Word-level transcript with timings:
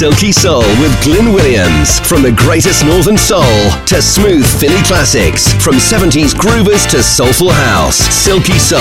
Silky 0.00 0.32
Soul 0.32 0.64
with 0.80 0.98
Glyn 1.04 1.34
Williams. 1.34 2.00
From 2.00 2.22
the 2.22 2.32
greatest 2.32 2.86
northern 2.86 3.18
soul 3.18 3.44
to 3.84 4.00
smooth 4.00 4.46
Philly 4.58 4.82
classics. 4.84 5.52
From 5.62 5.74
70s 5.74 6.32
groovers 6.32 6.90
to 6.92 7.02
soulful 7.02 7.50
house. 7.50 7.98
Silky 7.98 8.58
Soul. 8.58 8.80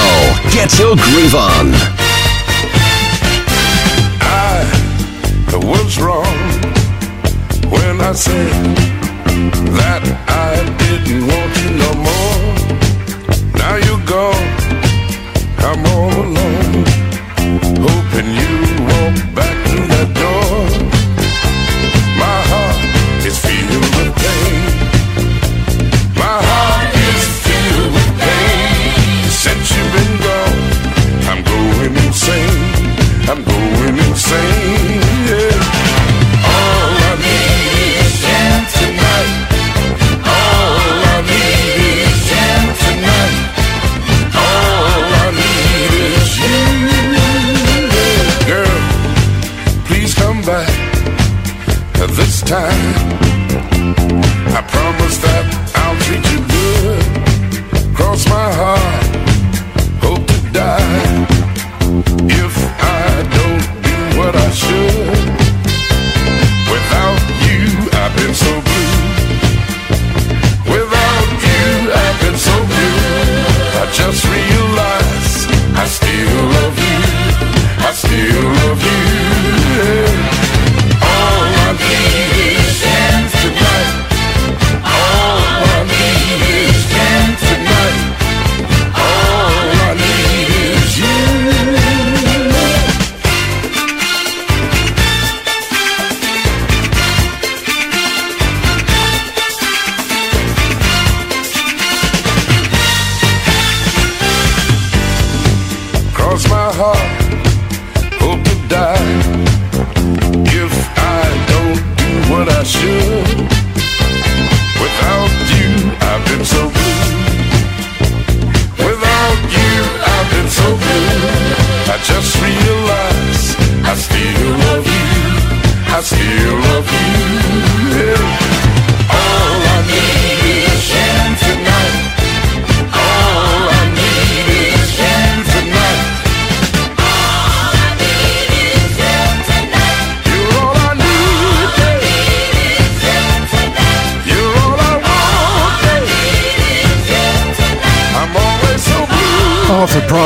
Get 0.54 0.80
your 0.80 0.96
groove 0.96 1.36
on. 1.36 1.74
I 4.24 4.64
was 5.56 6.00
wrong 6.00 6.24
when 7.70 8.00
I 8.00 8.14
said 8.14 8.78
that 9.76 10.02
I 10.30 10.49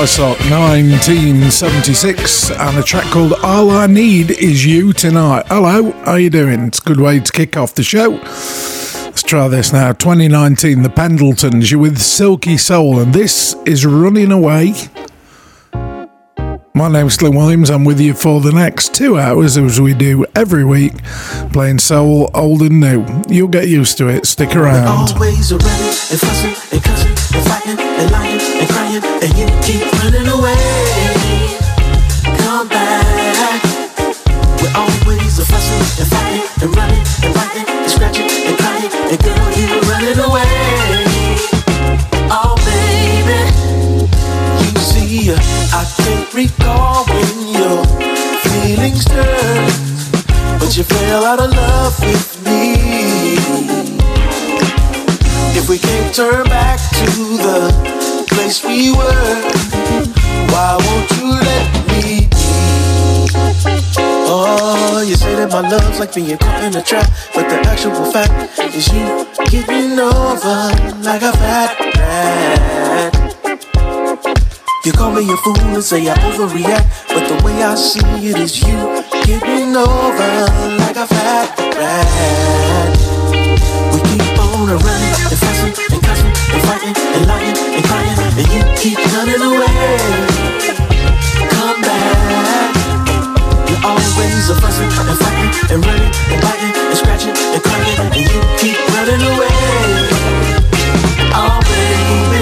Arthur 0.04 0.36
1976, 0.50 2.52
and 2.52 2.78
a 2.78 2.84
track 2.84 3.06
called 3.06 3.32
All 3.42 3.72
I 3.72 3.88
Need 3.88 4.32
Is 4.32 4.66
You 4.66 4.92
Tonight. 4.92 5.46
Hello, 5.48 5.92
how 5.92 6.12
are 6.12 6.20
you 6.20 6.30
doing? 6.30 6.66
It's 6.66 6.80
a 6.80 6.82
good 6.82 7.00
way 7.00 7.22
to 7.22 7.32
kick 7.32 7.56
off 7.56 7.74
the 7.74 7.84
show. 7.84 8.10
Let's 8.10 9.24
try 9.24 9.48
this 9.48 9.72
now. 9.72 9.94
2019, 9.94 10.82
The 10.82 10.90
Pendletons, 10.90 11.72
you're 11.72 11.80
with 11.80 12.00
Silky 12.00 12.58
Soul, 12.58 13.00
and 13.00 13.14
this 13.14 13.56
is 13.66 13.86
Running 13.86 14.34
Away. 14.34 14.74
My 16.74 16.92
name's 16.92 17.16
Glyn 17.16 17.34
Williams. 17.34 17.70
I'm 17.70 17.86
with 17.86 18.02
you 18.02 18.14
for 18.14 18.42
the 18.42 18.52
next 18.52 18.94
two 18.94 19.18
hours, 19.18 19.56
as 19.56 19.80
we 19.80 19.94
do 19.94 20.26
every 20.36 20.66
week, 20.66 21.02
playing 21.54 21.80
soul, 21.80 22.30
old 22.34 22.62
and 22.62 22.82
new. 22.82 23.06
You'll 23.30 23.48
get 23.48 23.70
used 23.70 23.98
to 24.00 24.10
it. 24.10 24.26
Stick 24.26 24.54
around. 24.54 25.14
And 27.34 27.46
fighting 27.48 27.80
and 27.80 28.12
lying 28.12 28.40
and 28.40 28.70
crying 28.70 29.04
and 29.24 29.32
you 29.38 29.48
keep 29.66 29.84
running 30.04 30.28
away. 30.28 30.56
Come 32.44 32.68
back. 32.68 33.62
We're 34.62 34.76
always 34.76 35.40
a 35.40 35.46
fussing 35.46 35.82
and 36.02 36.10
fighting 36.14 36.46
and 36.62 36.76
running 36.78 37.04
and 37.24 37.34
fighting 37.34 37.66
and 37.68 37.90
scratching 37.90 38.30
and 38.30 38.58
crying 38.58 38.92
and 39.12 39.20
girl 39.24 39.52
you're 39.58 39.82
running 39.90 40.20
away. 40.20 40.46
Oh 42.30 42.56
baby, 42.70 43.42
you 44.62 44.80
see 44.80 45.34
I 45.74 45.84
can't 45.98 46.34
recall 46.34 47.06
when 47.06 47.48
your 47.58 47.84
feelings 48.46 49.06
turned, 49.06 49.74
but 50.60 50.78
you 50.78 50.84
fell 50.84 51.26
out 51.26 51.40
of 51.40 51.52
love 51.52 52.00
with 52.00 52.46
me. 52.46 52.83
If 55.64 55.70
we 55.70 55.80
can't 55.80 56.14
turn 56.14 56.44
back 56.48 56.78
to 56.78 57.06
the 57.40 58.28
place 58.28 58.66
we 58.66 58.92
were, 58.92 59.32
why 60.52 60.76
won't 60.76 61.10
you 61.16 61.40
let 61.40 61.88
me 61.88 62.28
be? 62.28 62.30
Oh, 64.28 65.02
you 65.08 65.16
say 65.16 65.36
that 65.36 65.52
my 65.54 65.62
love's 65.62 66.02
like 66.02 66.14
being 66.14 66.38
caught 66.38 66.64
in 66.66 66.76
a 66.76 66.84
trap, 66.84 67.10
but 67.34 67.48
the 67.48 67.56
actual 67.64 68.12
fact 68.12 68.60
is 68.76 68.92
you 68.92 69.26
getting 69.48 69.98
over 69.98 70.76
like 71.00 71.22
a 71.22 71.32
fat 71.32 71.80
rat. 71.96 73.14
You 74.84 74.92
call 74.92 75.14
me 75.14 75.32
a 75.32 75.38
fool 75.38 75.58
and 75.62 75.82
say 75.82 76.10
I 76.10 76.16
overreact, 76.28 77.08
but 77.08 77.26
the 77.30 77.42
way 77.46 77.64
I 77.64 77.76
see 77.76 78.04
it 78.28 78.38
is 78.38 78.62
you 78.62 78.76
getting 79.24 79.74
over 79.78 80.30
like 80.84 80.98
a 80.98 81.08
fat 81.08 81.58
rat. 81.80 83.00
We 83.94 84.02
keep 84.12 84.40
on 84.40 84.68
running 84.68 85.03
and 85.34 85.42
fussing 85.42 85.74
and 85.94 86.04
cussing 86.04 86.34
and 86.54 86.62
fighting 86.70 86.94
and 86.94 87.26
lying 87.26 87.58
and 87.58 87.84
crying, 87.86 88.18
and 88.38 88.48
you 88.54 88.62
keep 88.78 89.00
running 89.14 89.42
away. 89.42 89.98
Come 91.50 91.82
back. 91.82 92.76
You're 93.68 93.82
always 93.84 94.50
a 94.50 94.56
fussing 94.62 94.92
and 94.94 95.18
fighting 95.18 95.50
and 95.74 95.86
running 95.86 96.12
and 96.30 96.42
biting 96.42 96.74
and 96.78 96.98
scratching 96.98 97.34
and 97.34 97.64
crying, 97.64 97.98
and 98.14 98.30
you 98.30 98.42
keep 98.62 98.78
running 98.94 99.22
away. 99.34 99.50
Oh, 101.34 102.33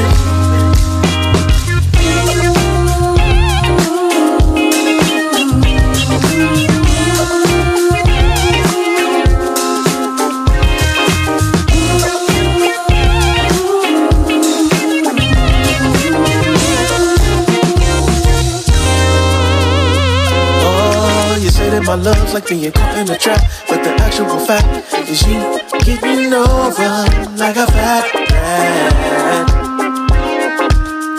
my 21.92 21.98
love's 21.98 22.34
like 22.34 22.48
being 22.48 22.72
caught 22.72 22.98
in 22.98 23.10
a 23.12 23.18
trap. 23.18 23.44
But 23.68 23.84
the 23.84 23.92
actual 24.00 24.40
fact 24.40 24.66
is 25.12 25.28
you 25.28 25.60
get 25.84 26.02
me 26.02 26.34
over 26.34 26.92
like 27.36 27.58
a 27.58 27.68
fat 27.68 28.08
rat. 28.32 29.50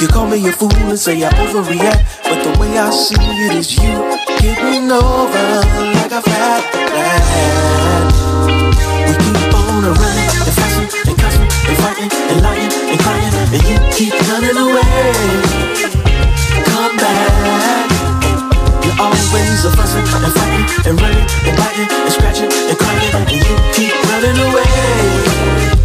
You 0.00 0.08
call 0.08 0.26
me 0.28 0.48
a 0.48 0.52
fool 0.52 0.72
and 0.88 0.98
say 0.98 1.22
I 1.22 1.28
overreact, 1.44 2.24
but 2.24 2.38
the 2.42 2.58
way 2.58 2.78
I 2.78 2.88
see 2.88 3.20
it 3.20 3.52
is 3.52 3.76
you 3.76 4.16
get 4.40 4.64
me 4.64 4.78
over 4.90 5.48
like 5.92 6.12
a 6.12 6.22
fat 6.22 6.64
rat. 6.96 7.22
We 9.06 9.12
keep 9.24 9.52
on 9.52 9.84
running 10.00 10.30
and 10.40 10.54
fussing 10.56 10.88
and 11.04 11.16
cussing 11.20 11.48
and 11.68 11.76
fighting 11.84 12.10
and 12.32 12.40
lying 12.40 12.72
and 12.72 12.98
crying, 13.04 13.34
and 13.56 13.62
you 13.68 13.76
keep 13.92 14.14
running 14.24 14.56
away. 14.56 15.12
Come 16.64 16.96
back. 16.96 18.01
Always 19.32 19.64
a 19.64 19.70
fussing 19.70 20.00
and 20.00 20.32
fighting 20.34 20.90
and 20.90 21.00
running 21.00 21.26
and 21.48 21.56
biting 21.56 21.88
and 21.90 22.12
scratching 22.12 22.52
and 22.52 22.76
crying, 22.76 23.14
and 23.14 23.32
you 23.32 23.56
keep 23.72 23.94
running 24.10 24.36
away. 24.36 25.81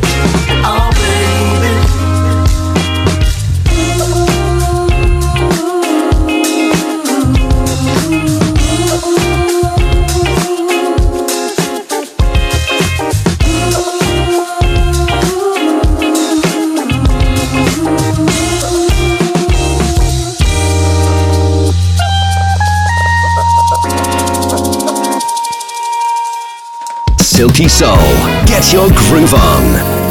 Silky 27.57 27.69
Soul. 27.69 27.98
Get 28.45 28.71
your 28.71 28.88
groove 28.89 29.33
on. 29.33 30.06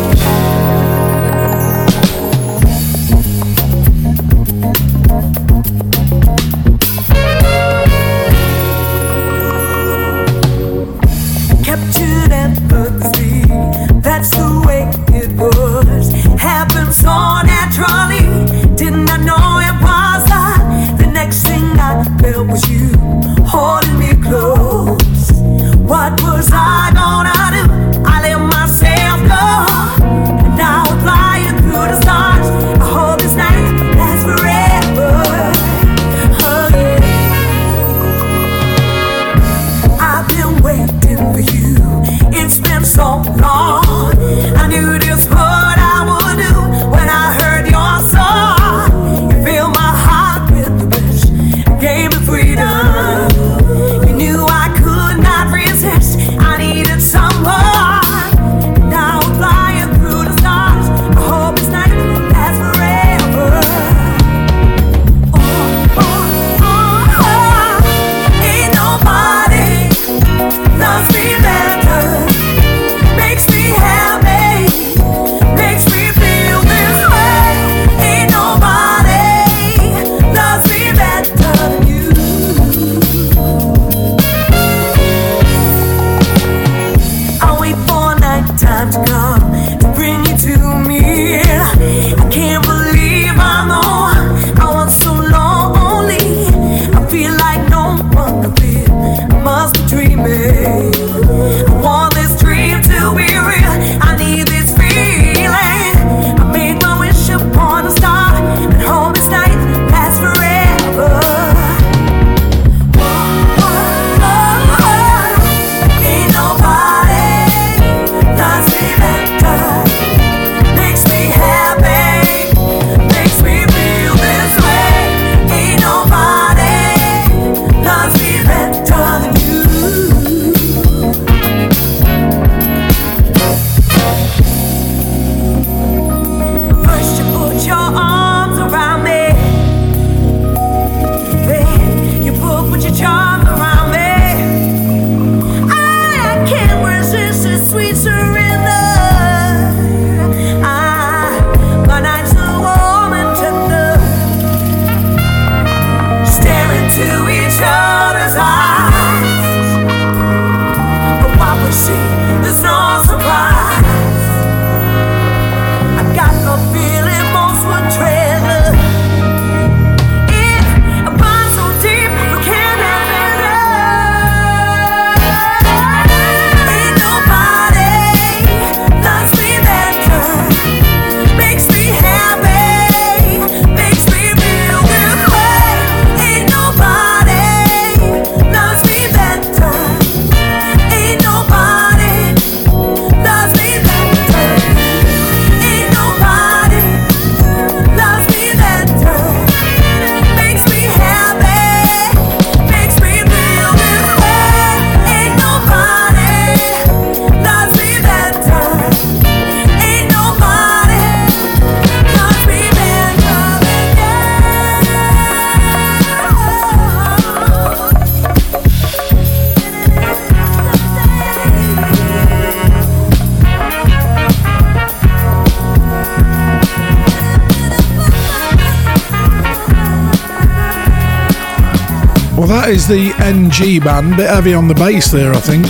That 232.67 232.73
is 232.73 232.89
the 232.89 233.13
NG 233.23 233.79
band. 233.81 234.17
Bit 234.17 234.29
heavy 234.29 234.53
on 234.53 234.67
the 234.67 234.75
bass 234.75 235.13
there, 235.13 235.33
I 235.33 235.39
think. 235.39 235.67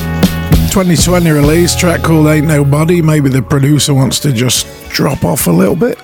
2020 0.72 1.30
release, 1.30 1.76
track 1.76 2.02
called 2.02 2.26
Ain't 2.26 2.46
Nobody. 2.46 3.02
Maybe 3.02 3.28
the 3.28 3.42
producer 3.42 3.92
wants 3.92 4.18
to 4.20 4.32
just 4.32 4.66
drop 4.88 5.22
off 5.22 5.46
a 5.46 5.50
little 5.50 5.76
bit. 5.76 5.98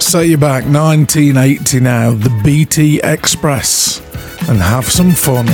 Set 0.00 0.28
you 0.28 0.38
back 0.38 0.64
1980 0.64 1.80
now, 1.80 2.12
the 2.12 2.30
BT 2.42 3.00
Express, 3.04 4.00
and 4.48 4.58
have 4.58 4.86
some 4.86 5.10
fun. 5.10 5.46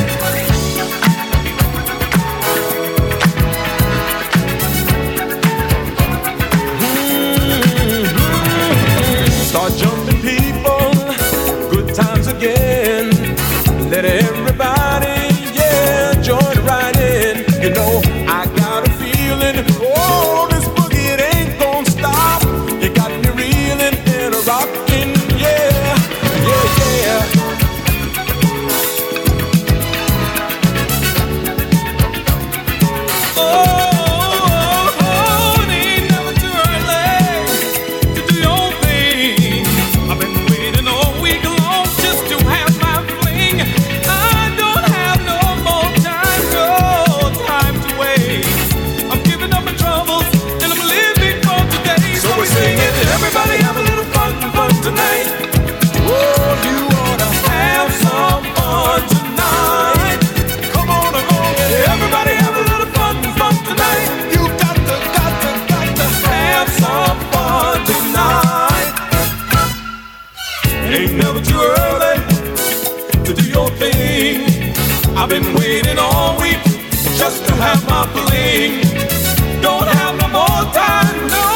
Don't 78.43 79.87
have 79.87 80.15
no 80.19 80.27
more 80.35 80.63
time, 80.75 81.17
no 81.31 81.47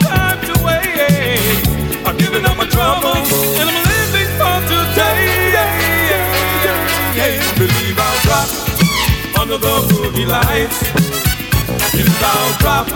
time 0.00 0.40
to 0.48 0.54
wait. 0.64 1.60
I'm 2.06 2.16
giving 2.16 2.44
up 2.46 2.56
my 2.56 2.64
and 3.60 3.68
I'm 3.68 3.84
living 3.92 4.30
for 4.40 4.56
today. 4.70 5.42
Believe 7.60 7.98
I'll 8.00 8.20
drop 8.24 8.48
under 9.40 9.58
the 9.58 9.74
boogie 9.92 10.26
lights. 10.26 10.78
Believe 11.92 12.22
I'll 12.32 12.52
drop 12.62 12.86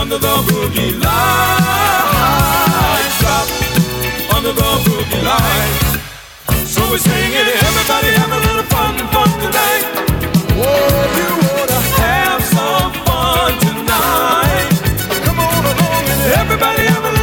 under 0.00 0.18
the 0.18 0.34
boogie 0.48 0.94
lights. 1.04 2.36
Drop 3.20 3.46
under 4.34 4.52
the 4.52 4.70
boogie 4.86 5.22
lights. 5.28 6.72
So 6.72 6.80
we're 6.90 6.98
singing, 6.98 7.48
everybody 7.68 8.10
have 8.16 8.32
a 8.32 8.40
little 8.46 8.66
fun, 8.72 8.96
fun 9.12 9.28
tonight. 9.44 9.84
Whoa, 10.56 11.40
you. 11.40 11.45
Everybody 16.58 16.86
have 16.86 17.15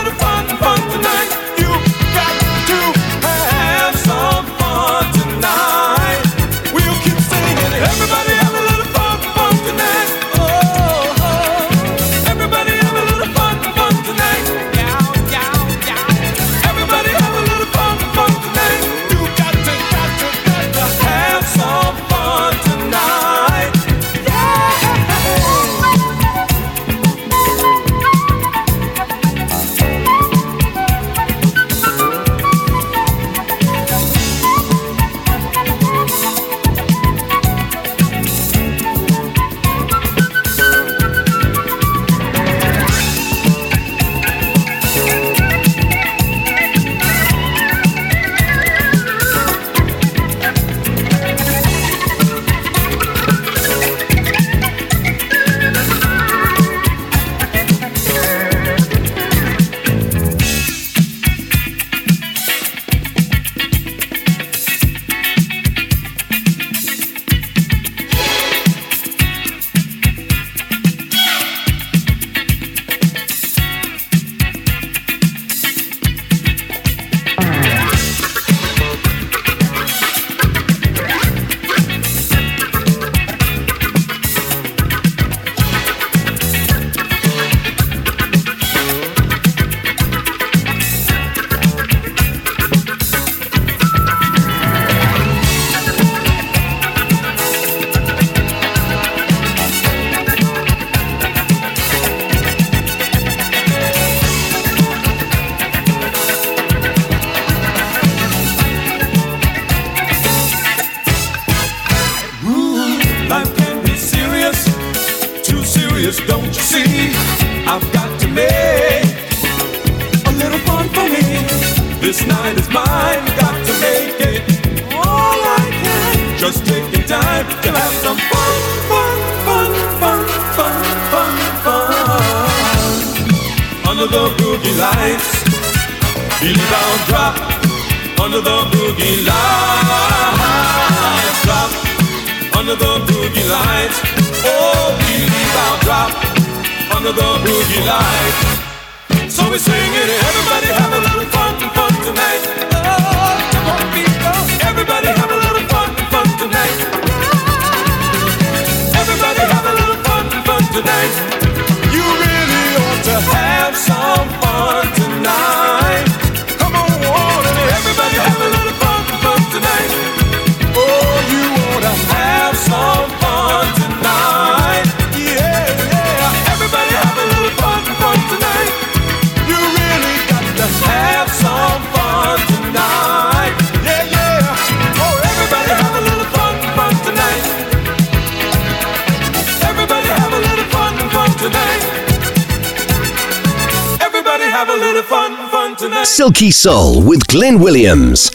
Silky 196.06 196.52
Soul 196.52 197.02
with 197.02 197.26
Glyn 197.28 197.60
Williams. 197.60 198.30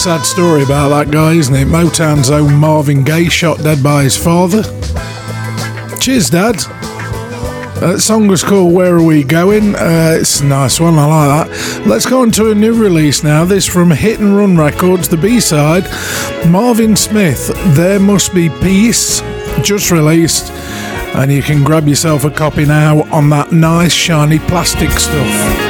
Sad 0.00 0.24
story 0.24 0.62
about 0.62 0.88
that 0.88 1.10
guy, 1.12 1.32
isn't 1.34 1.54
it? 1.54 1.68
Motown's 1.68 2.30
own 2.30 2.54
Marvin 2.54 3.04
Gaye 3.04 3.28
shot 3.28 3.58
dead 3.58 3.82
by 3.82 4.04
his 4.04 4.16
father. 4.16 4.62
Cheers, 6.00 6.30
Dad. 6.30 6.54
That 7.80 8.00
song 8.00 8.26
was 8.26 8.42
called 8.42 8.72
Where 8.72 8.96
Are 8.96 9.02
We 9.02 9.22
Going? 9.24 9.74
Uh, 9.74 10.16
it's 10.18 10.40
a 10.40 10.46
nice 10.46 10.80
one, 10.80 10.98
I 10.98 11.04
like 11.04 11.50
that. 11.50 11.86
Let's 11.86 12.06
go 12.06 12.22
on 12.22 12.30
to 12.32 12.50
a 12.50 12.54
new 12.54 12.72
release 12.72 13.22
now. 13.22 13.44
This 13.44 13.66
from 13.66 13.90
Hit 13.90 14.20
and 14.20 14.34
Run 14.34 14.56
Records, 14.56 15.06
the 15.06 15.18
B 15.18 15.38
side. 15.38 15.84
Marvin 16.48 16.96
Smith, 16.96 17.48
There 17.76 18.00
Must 18.00 18.34
Be 18.34 18.48
Peace, 18.48 19.20
just 19.62 19.90
released. 19.90 20.50
And 21.14 21.30
you 21.30 21.42
can 21.42 21.62
grab 21.62 21.86
yourself 21.86 22.24
a 22.24 22.30
copy 22.30 22.64
now 22.64 23.02
on 23.12 23.28
that 23.30 23.52
nice, 23.52 23.92
shiny 23.92 24.38
plastic 24.38 24.88
stuff. 24.92 25.69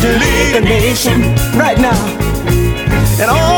to 0.00 0.08
lead 0.08 0.56
a 0.56 0.60
nation 0.60 1.20
right 1.58 1.78
now. 1.78 1.98
And 3.20 3.30
all 3.30 3.57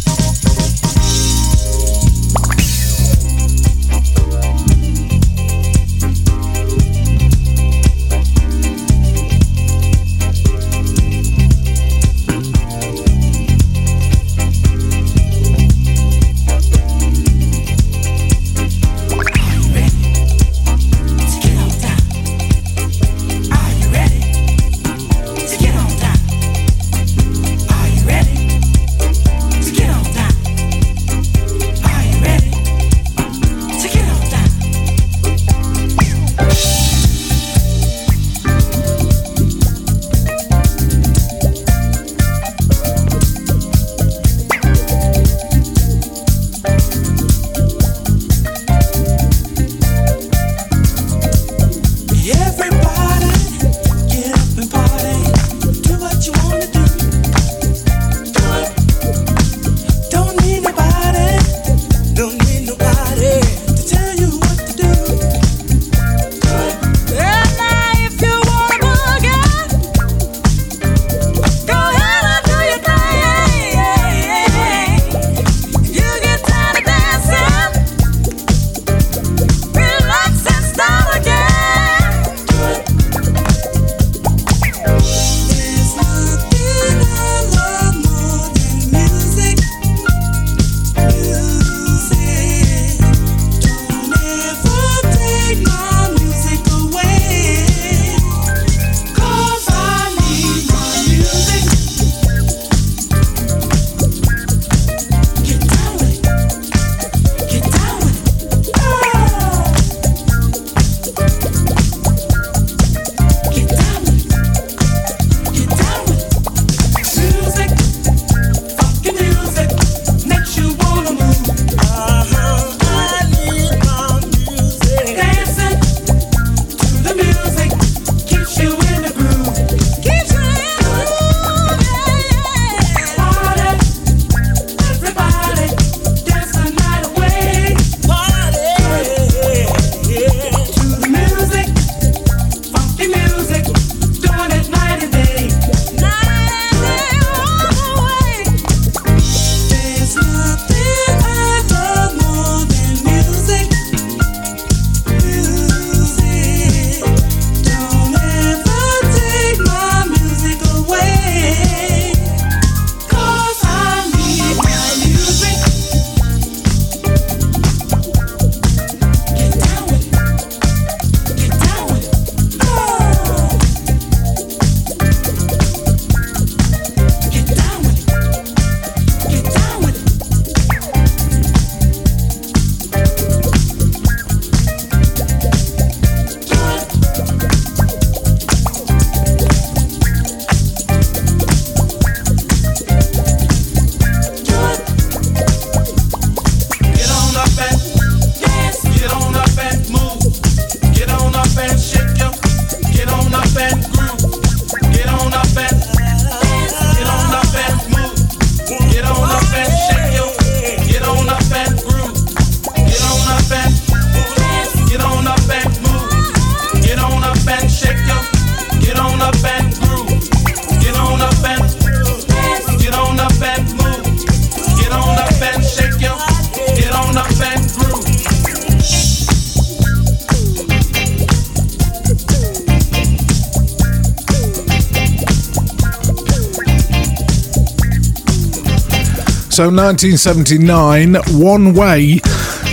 So 239.51 239.63
1979, 239.65 241.15
One 241.37 241.73
Way, 241.73 242.19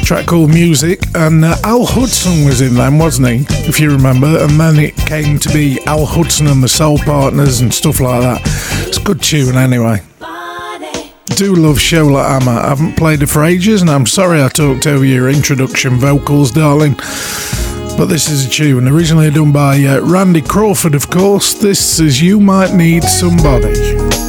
track 0.04 0.26
called 0.26 0.50
Music, 0.50 1.00
and 1.16 1.44
uh, 1.44 1.56
Al 1.64 1.84
Hudson 1.84 2.44
was 2.44 2.60
in 2.60 2.74
them, 2.74 3.00
wasn't 3.00 3.28
he? 3.28 3.46
If 3.68 3.80
you 3.80 3.90
remember, 3.90 4.38
and 4.38 4.52
then 4.60 4.78
it 4.78 4.96
came 4.96 5.40
to 5.40 5.48
be 5.48 5.80
Al 5.86 6.06
Hudson 6.06 6.46
and 6.46 6.62
the 6.62 6.68
Soul 6.68 6.96
Partners 6.98 7.62
and 7.62 7.74
stuff 7.74 7.98
like 7.98 8.20
that. 8.20 8.40
It's 8.86 8.96
a 8.96 9.02
good 9.02 9.20
tune 9.20 9.56
anyway. 9.56 10.02
Do 11.34 11.56
love 11.56 11.78
Shola 11.78 12.40
Ama. 12.40 12.52
I 12.52 12.68
haven't 12.68 12.96
played 12.96 13.22
it 13.22 13.26
for 13.26 13.42
ages, 13.42 13.82
and 13.82 13.90
I'm 13.90 14.06
sorry 14.06 14.40
I 14.40 14.48
talked 14.48 14.86
over 14.86 15.04
your 15.04 15.28
introduction 15.28 15.96
vocals, 15.96 16.52
darling. 16.52 16.94
But 17.96 18.06
this 18.06 18.30
is 18.30 18.46
a 18.46 18.50
tune 18.50 18.86
originally 18.86 19.32
done 19.32 19.50
by 19.50 19.82
uh, 19.82 20.00
Randy 20.02 20.42
Crawford, 20.42 20.94
of 20.94 21.10
course. 21.10 21.54
This 21.54 21.98
is 21.98 22.22
You 22.22 22.38
Might 22.38 22.72
Need 22.72 23.02
Somebody. 23.02 24.27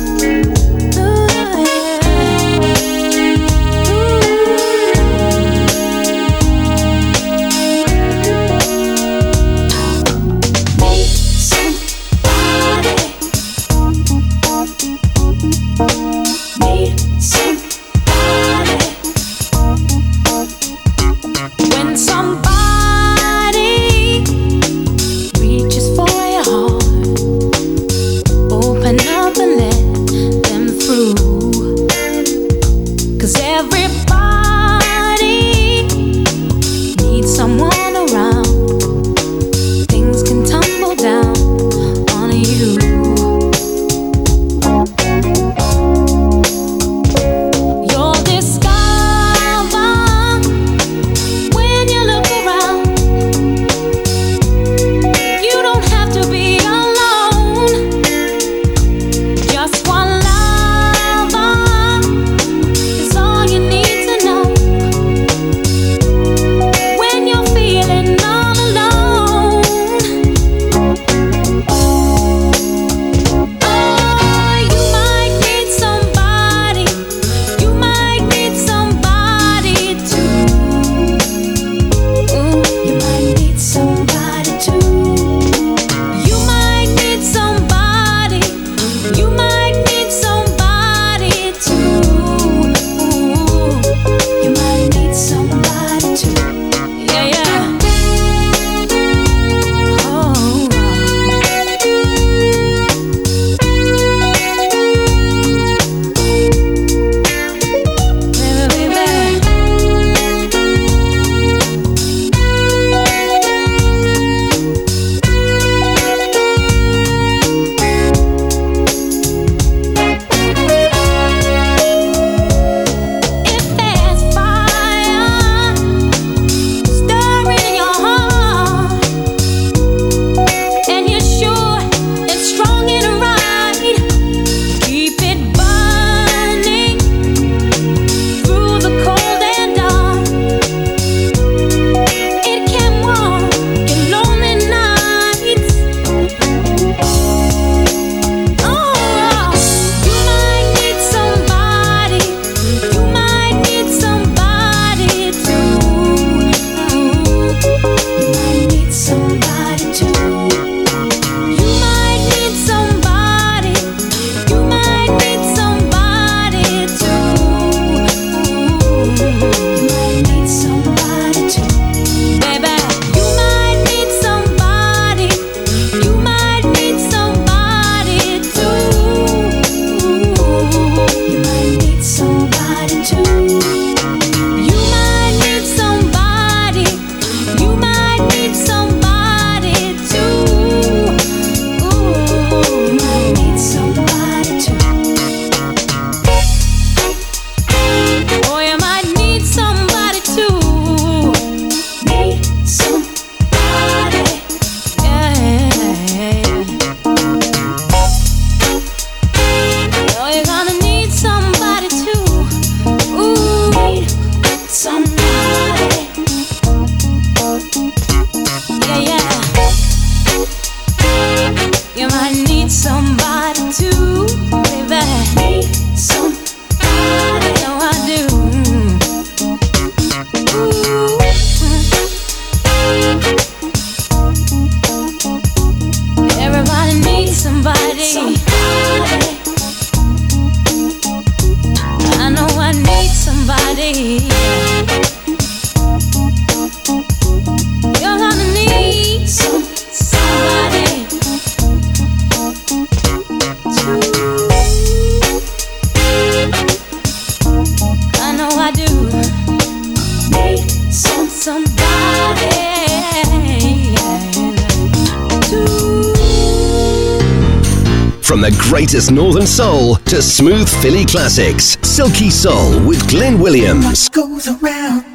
latest 268.90 269.12
Northern 269.12 269.46
Soul 269.46 269.98
to 269.98 270.20
smooth 270.20 270.68
Philly 270.82 271.06
classics. 271.06 271.78
Silky 271.84 272.32
Soul 272.32 272.72
with 272.88 273.08
Glyn 273.08 273.40
Williams. 273.40 273.86
What 273.86 274.14
goes 274.14 274.48
around, 274.48 275.06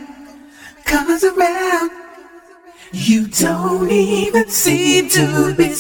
comes 0.84 1.24
around. 1.24 1.90
You 2.92 3.26
don't 3.26 3.90
even 3.90 4.48
seem 4.48 5.08
to 5.08 5.56
be 5.56 5.73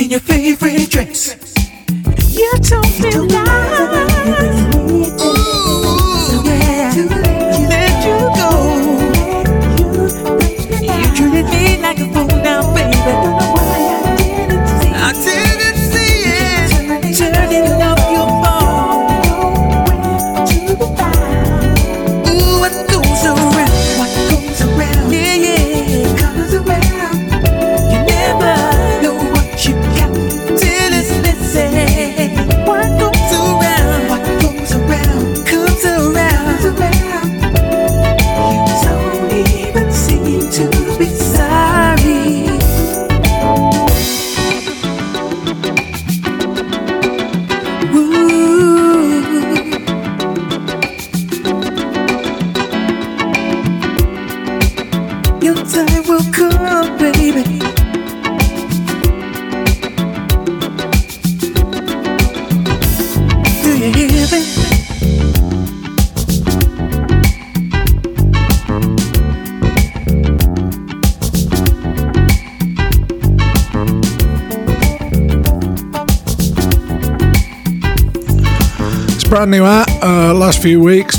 in 0.00 0.10
your 0.10 0.20
favorite 0.20 0.69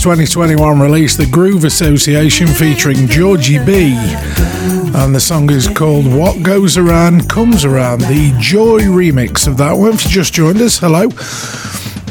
2021 0.01 0.79
release, 0.79 1.15
The 1.15 1.27
Groove 1.27 1.63
Association, 1.63 2.47
featuring 2.47 3.07
Georgie 3.07 3.63
B. 3.63 3.93
And 4.95 5.13
the 5.13 5.19
song 5.19 5.51
is 5.51 5.67
called 5.67 6.11
What 6.11 6.41
Goes 6.41 6.75
Around 6.75 7.29
Comes 7.29 7.65
Around, 7.65 8.01
the 8.01 8.35
Joy 8.39 8.81
remix 8.81 9.47
of 9.47 9.57
that 9.57 9.73
one. 9.73 9.93
If 9.93 10.05
you 10.05 10.09
just 10.09 10.33
joined 10.33 10.59
us, 10.59 10.79
hello. 10.79 11.09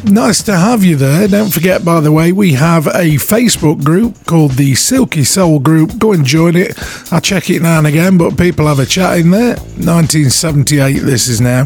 Nice 0.09 0.41
to 0.45 0.57
have 0.57 0.85
you 0.85 0.95
there. 0.95 1.27
Don't 1.27 1.53
forget, 1.53 1.85
by 1.85 1.99
the 1.99 2.13
way, 2.13 2.31
we 2.31 2.53
have 2.53 2.87
a 2.87 3.17
Facebook 3.17 3.83
group 3.83 4.25
called 4.25 4.53
the 4.53 4.77
Silky 4.77 5.25
Soul 5.25 5.59
Group. 5.59 5.99
Go 5.99 6.13
and 6.13 6.25
join 6.25 6.55
it. 6.55 6.79
I 7.13 7.19
check 7.19 7.51
it 7.51 7.61
now 7.61 7.79
and 7.79 7.89
again, 7.89 8.17
but 8.17 8.39
people 8.39 8.69
have 8.69 8.79
a 8.79 8.87
chat 8.87 9.19
in 9.19 9.33
there. 9.33 9.57
1978, 9.57 11.01
this 11.01 11.27
is 11.27 11.41
now. 11.41 11.65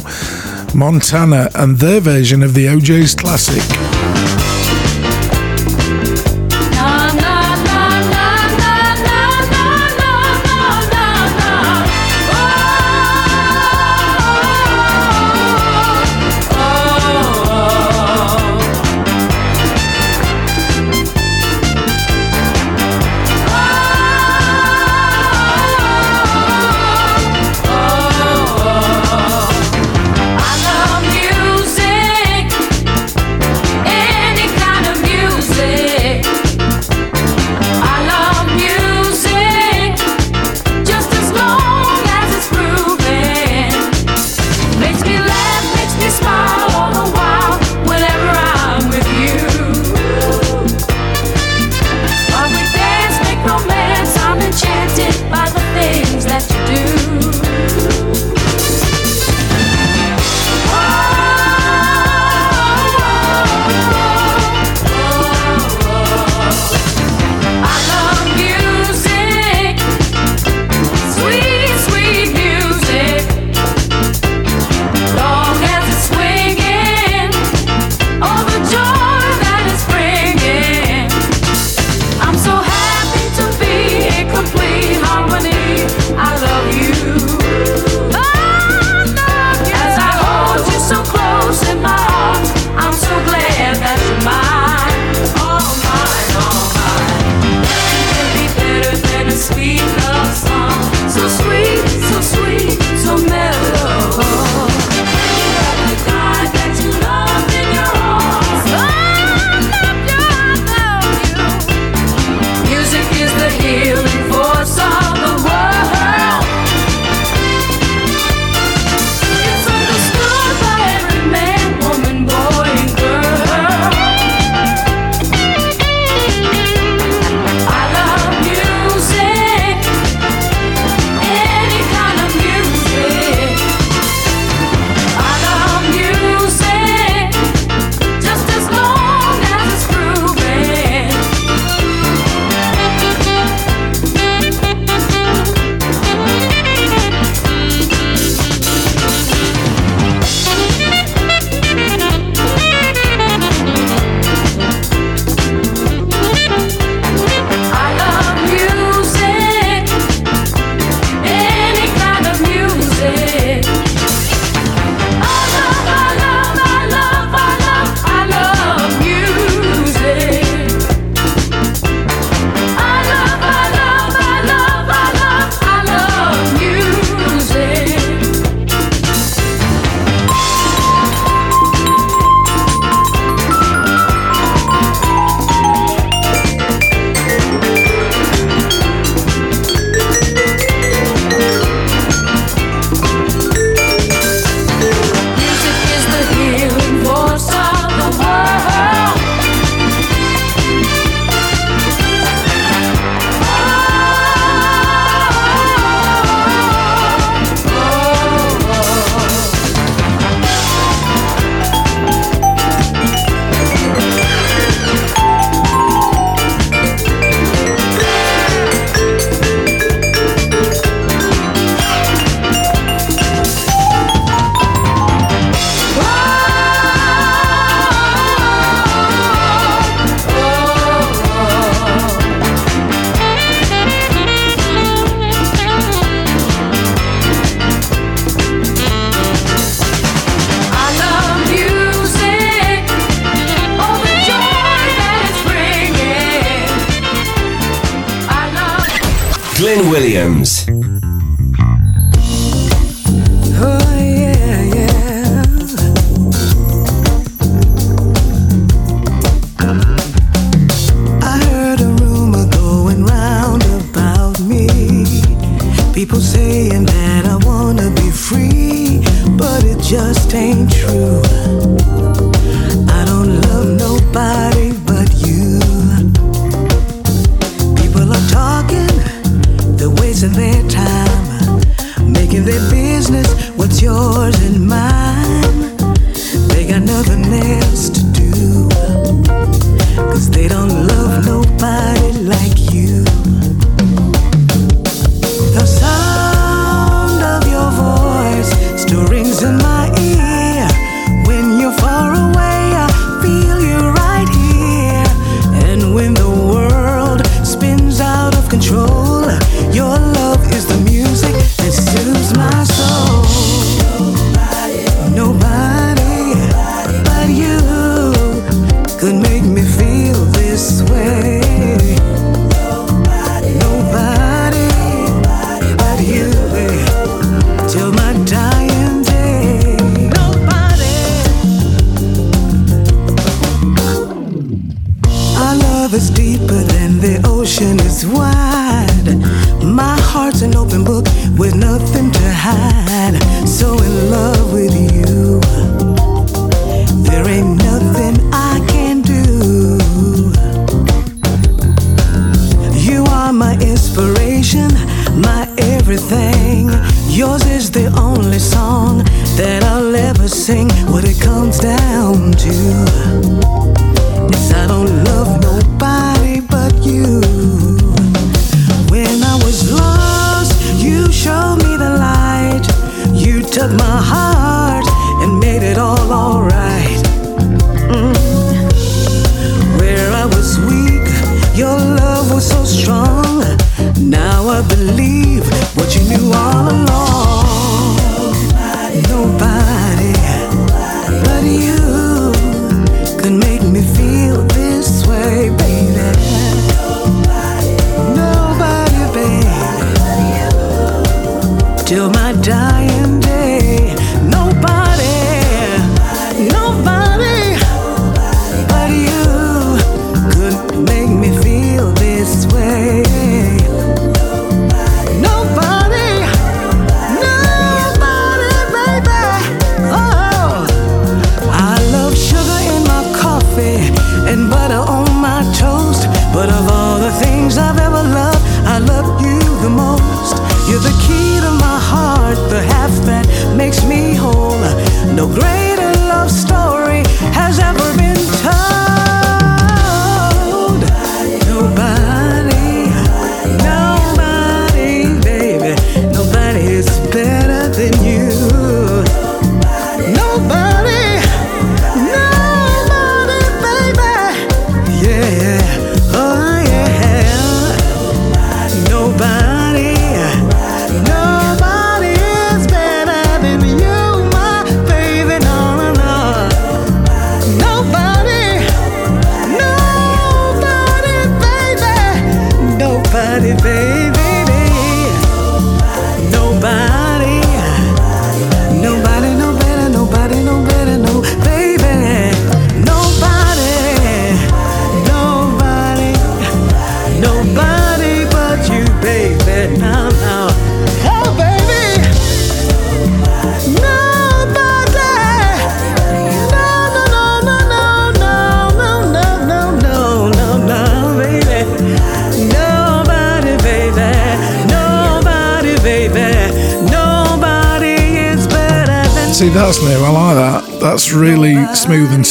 Montana 0.74 1.50
and 1.54 1.76
their 1.76 2.00
version 2.00 2.42
of 2.42 2.54
the 2.54 2.66
O'Jays 2.70 3.14
classic. 3.14 3.93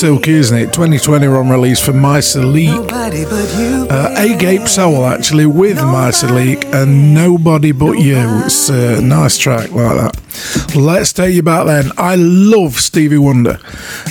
Silky, 0.04 0.32
isn't 0.32 0.58
it? 0.58 0.74
2020 0.74 1.28
on 1.28 1.48
release 1.48 1.80
for 1.80 1.94
My 1.94 2.20
Leak. 2.36 2.92
Uh, 2.92 4.14
Agape 4.18 4.68
Soul, 4.68 5.06
actually, 5.06 5.46
with 5.46 5.78
My 5.78 6.12
Leak 6.30 6.66
and 6.74 7.14
Nobody 7.14 7.72
But 7.72 8.00
You. 8.00 8.18
It's 8.44 8.68
a 8.68 9.02
nice 9.02 9.38
track 9.38 9.72
like 9.72 9.96
that. 9.96 10.76
Let's 10.76 11.14
tell 11.14 11.30
you 11.30 11.40
about 11.40 11.68
then. 11.68 11.94
I 11.98 12.16
love 12.18 12.82
Stevie 12.82 13.18
Wonder. 13.18 13.60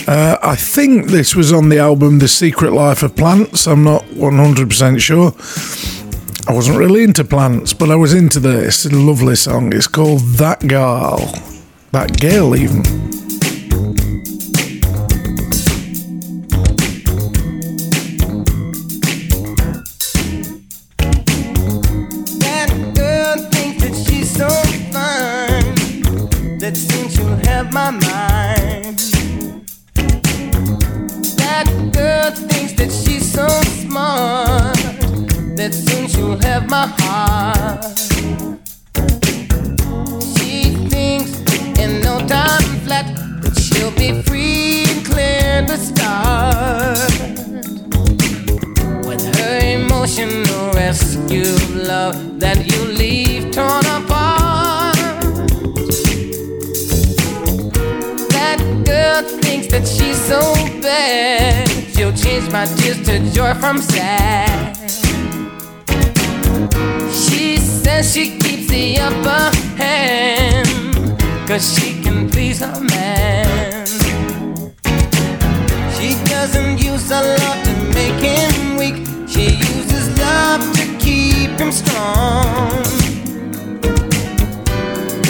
Uh, 0.09 0.39
I 0.43 0.57
think 0.57 1.09
this 1.09 1.37
was 1.37 1.53
on 1.53 1.69
the 1.69 1.81
album 1.81 2.21
The 2.21 2.29
Secret 2.29 2.73
Life 2.73 3.03
of 3.03 3.15
Plants. 3.15 3.67
I'm 3.67 3.85
not 3.85 4.05
100% 4.05 4.99
sure. 4.99 5.35
I 6.49 6.57
wasn't 6.57 6.79
really 6.79 7.03
into 7.05 7.23
plants, 7.23 7.75
but 7.75 7.91
I 7.91 7.97
was 7.97 8.15
into 8.15 8.41
this 8.41 8.91
lovely 8.91 9.37
song. 9.37 9.75
It's 9.75 9.89
called 9.89 10.23
That 10.39 10.67
Girl. 10.67 11.19
That 11.91 12.19
Girl, 12.19 12.57
even. 12.57 12.83
free 44.11 44.85
and 44.89 45.07
clandestine 45.07 46.01
with 49.07 49.23
her 49.37 49.59
emotional 49.63 50.73
rescue 50.73 51.55
love 51.75 52.41
that 52.41 52.59
you 52.67 52.85
leave 52.85 53.53
torn 53.53 53.87
apart. 53.87 54.97
That 58.35 58.59
girl 58.85 59.23
thinks 59.41 59.69
that 59.69 59.87
she's 59.87 60.21
so 60.21 60.41
bad. 60.81 61.69
She'll 61.95 62.13
change 62.13 62.51
my 62.51 62.65
tears 62.65 63.01
to 63.07 63.21
joy 63.31 63.55
from 63.55 63.79
sad. 63.79 64.77
She 67.13 67.57
says 67.59 68.13
she 68.13 68.37
keeps 68.39 68.69
the 68.69 68.99
upper 68.99 69.57
hand, 69.77 70.67
cause 71.47 71.65
she 71.75 72.03
can 72.03 72.29
please 72.29 72.59
her 72.59 72.81
man 72.81 73.52
doesn't 76.43 76.79
use 76.79 77.09
her 77.09 77.23
love 77.23 77.63
to 77.63 77.73
make 77.95 78.21
him 78.21 78.77
weak. 78.77 78.97
She 79.29 79.45
uses 79.55 80.19
love 80.19 80.61
to 80.75 80.85
keep 80.99 81.51
him 81.51 81.71
strong. 81.71 82.83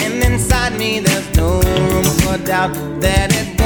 And 0.03 0.23
inside 0.23 0.75
me, 0.79 1.01
there's 1.01 1.37
no 1.37 1.61
room 1.61 2.03
for 2.03 2.43
doubt 2.43 2.73
that 3.01 3.31
it. 3.31 3.62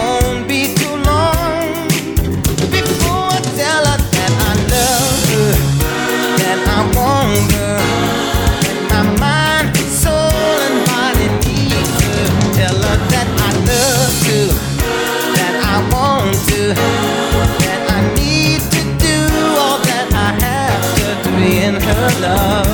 love. 22.35 22.66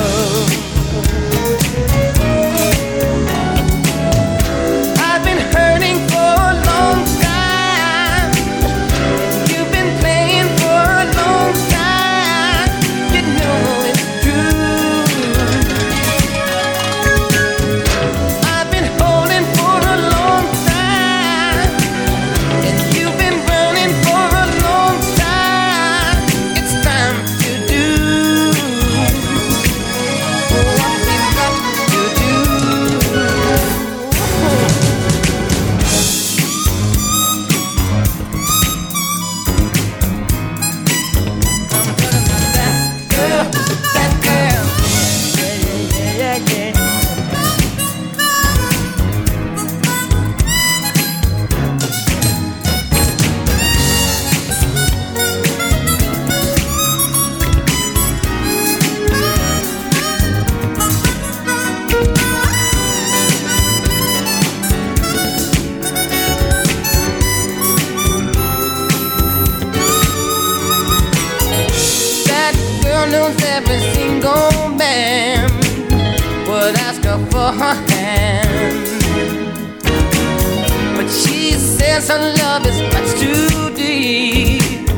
This 82.06 82.42
love 82.42 82.66
is 82.66 82.78
much 82.92 83.10
too 83.18 83.74
deep 83.74 84.90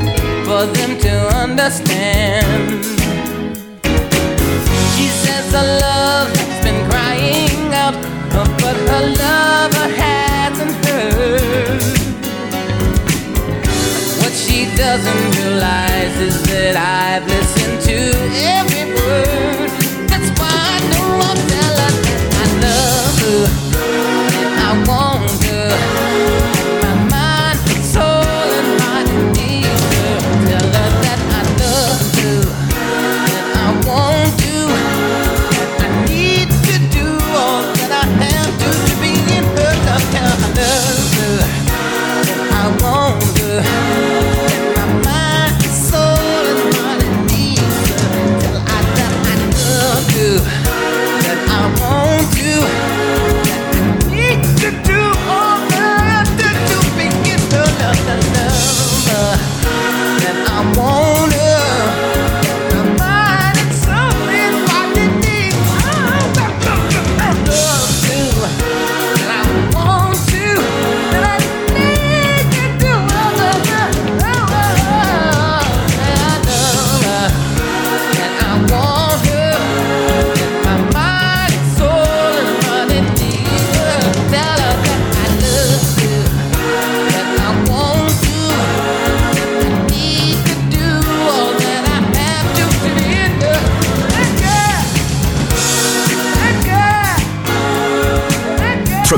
for 0.45 0.67
them 0.67 0.99
to 0.99 1.15
understand. 1.37 2.85
She 4.97 5.07
says 5.07 5.53
her 5.53 5.69
love 5.87 6.29
has 6.35 6.65
been 6.65 6.91
crying 6.91 7.73
out, 7.75 7.95
but 8.61 8.77
her 8.91 9.05
lover 9.23 9.89
hasn't 9.95 10.75
heard. 10.85 11.81
What 14.21 14.33
she 14.33 14.67
doesn't 14.75 15.23
realize 15.39 16.17
is 16.19 16.43
that 16.51 16.75
I've 16.75 17.36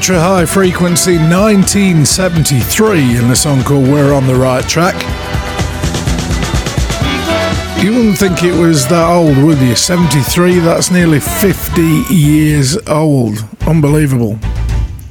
Ultra 0.00 0.18
High 0.18 0.46
Frequency 0.46 1.18
1973 1.18 3.18
in 3.18 3.30
a 3.30 3.36
song 3.36 3.62
called 3.62 3.86
We're 3.86 4.14
on 4.14 4.26
the 4.26 4.34
Right 4.34 4.66
Track. 4.66 4.94
You 7.84 7.94
wouldn't 7.94 8.16
think 8.16 8.42
it 8.42 8.58
was 8.58 8.88
that 8.88 9.06
old, 9.06 9.36
would 9.44 9.58
you? 9.58 9.76
73, 9.76 10.60
that's 10.60 10.90
nearly 10.90 11.20
50 11.20 11.82
years 12.08 12.78
old. 12.88 13.46
Unbelievable. 13.66 14.38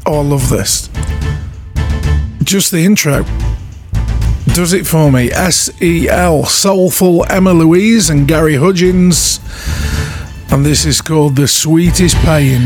Oh, 0.07 0.21
I 0.21 0.23
love 0.23 0.49
this. 0.49 0.89
Just 2.41 2.71
the 2.71 2.83
intro 2.83 3.23
does 4.55 4.73
it 4.73 4.87
for 4.87 5.11
me. 5.11 5.29
SEL, 5.29 6.45
Soulful 6.45 7.27
Emma 7.29 7.53
Louise 7.53 8.09
and 8.09 8.27
Gary 8.27 8.55
Hudgens. 8.55 9.39
And 10.51 10.65
this 10.65 10.83
is 10.83 10.99
called 10.99 11.35
The 11.35 11.47
Sweetest 11.47 12.15
Pain. 12.25 12.65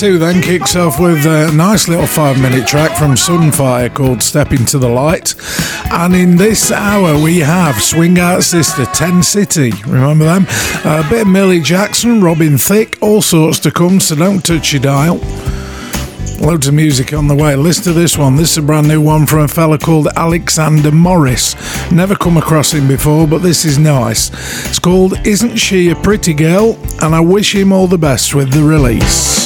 Two 0.00 0.18
then 0.18 0.42
kicks 0.42 0.76
off 0.76 1.00
with 1.00 1.24
a 1.24 1.50
nice 1.54 1.88
little 1.88 2.06
five 2.06 2.38
minute 2.38 2.66
track 2.66 2.98
from 2.98 3.12
Sunfire 3.12 3.94
called 3.94 4.22
Step 4.22 4.52
Into 4.52 4.78
the 4.78 4.88
Light. 4.88 5.34
And 5.90 6.14
in 6.14 6.36
this 6.36 6.70
hour, 6.70 7.22
we 7.22 7.38
have 7.38 7.82
Swing 7.82 8.18
Out 8.18 8.42
Sister, 8.42 8.84
Ten 8.86 9.22
City. 9.22 9.72
Remember 9.86 10.26
them? 10.26 10.46
A 10.84 11.08
bit 11.08 11.22
of 11.22 11.28
Millie 11.28 11.60
Jackson, 11.60 12.20
Robin 12.20 12.58
Thicke, 12.58 12.98
all 13.00 13.22
sorts 13.22 13.58
to 13.60 13.70
come, 13.70 13.98
so 13.98 14.14
don't 14.16 14.44
touch 14.44 14.74
your 14.74 14.82
dial. 14.82 15.16
Loads 16.40 16.68
of 16.68 16.74
music 16.74 17.14
on 17.14 17.26
the 17.26 17.34
way. 17.34 17.56
Listen 17.56 17.84
to 17.84 17.92
this 17.94 18.18
one. 18.18 18.36
This 18.36 18.50
is 18.52 18.58
a 18.58 18.62
brand 18.62 18.88
new 18.88 19.00
one 19.00 19.24
from 19.24 19.40
a 19.40 19.48
fella 19.48 19.78
called 19.78 20.08
Alexander 20.14 20.92
Morris. 20.92 21.54
Never 21.90 22.14
come 22.14 22.36
across 22.36 22.74
him 22.74 22.86
before, 22.86 23.26
but 23.26 23.38
this 23.38 23.64
is 23.64 23.78
nice. 23.78 24.28
It's 24.68 24.78
called 24.78 25.26
Isn't 25.26 25.56
She 25.56 25.88
a 25.88 25.96
Pretty 25.96 26.34
Girl? 26.34 26.78
And 27.00 27.14
I 27.14 27.20
wish 27.20 27.54
him 27.54 27.72
all 27.72 27.86
the 27.86 27.96
best 27.96 28.34
with 28.34 28.52
the 28.52 28.62
release. 28.62 29.45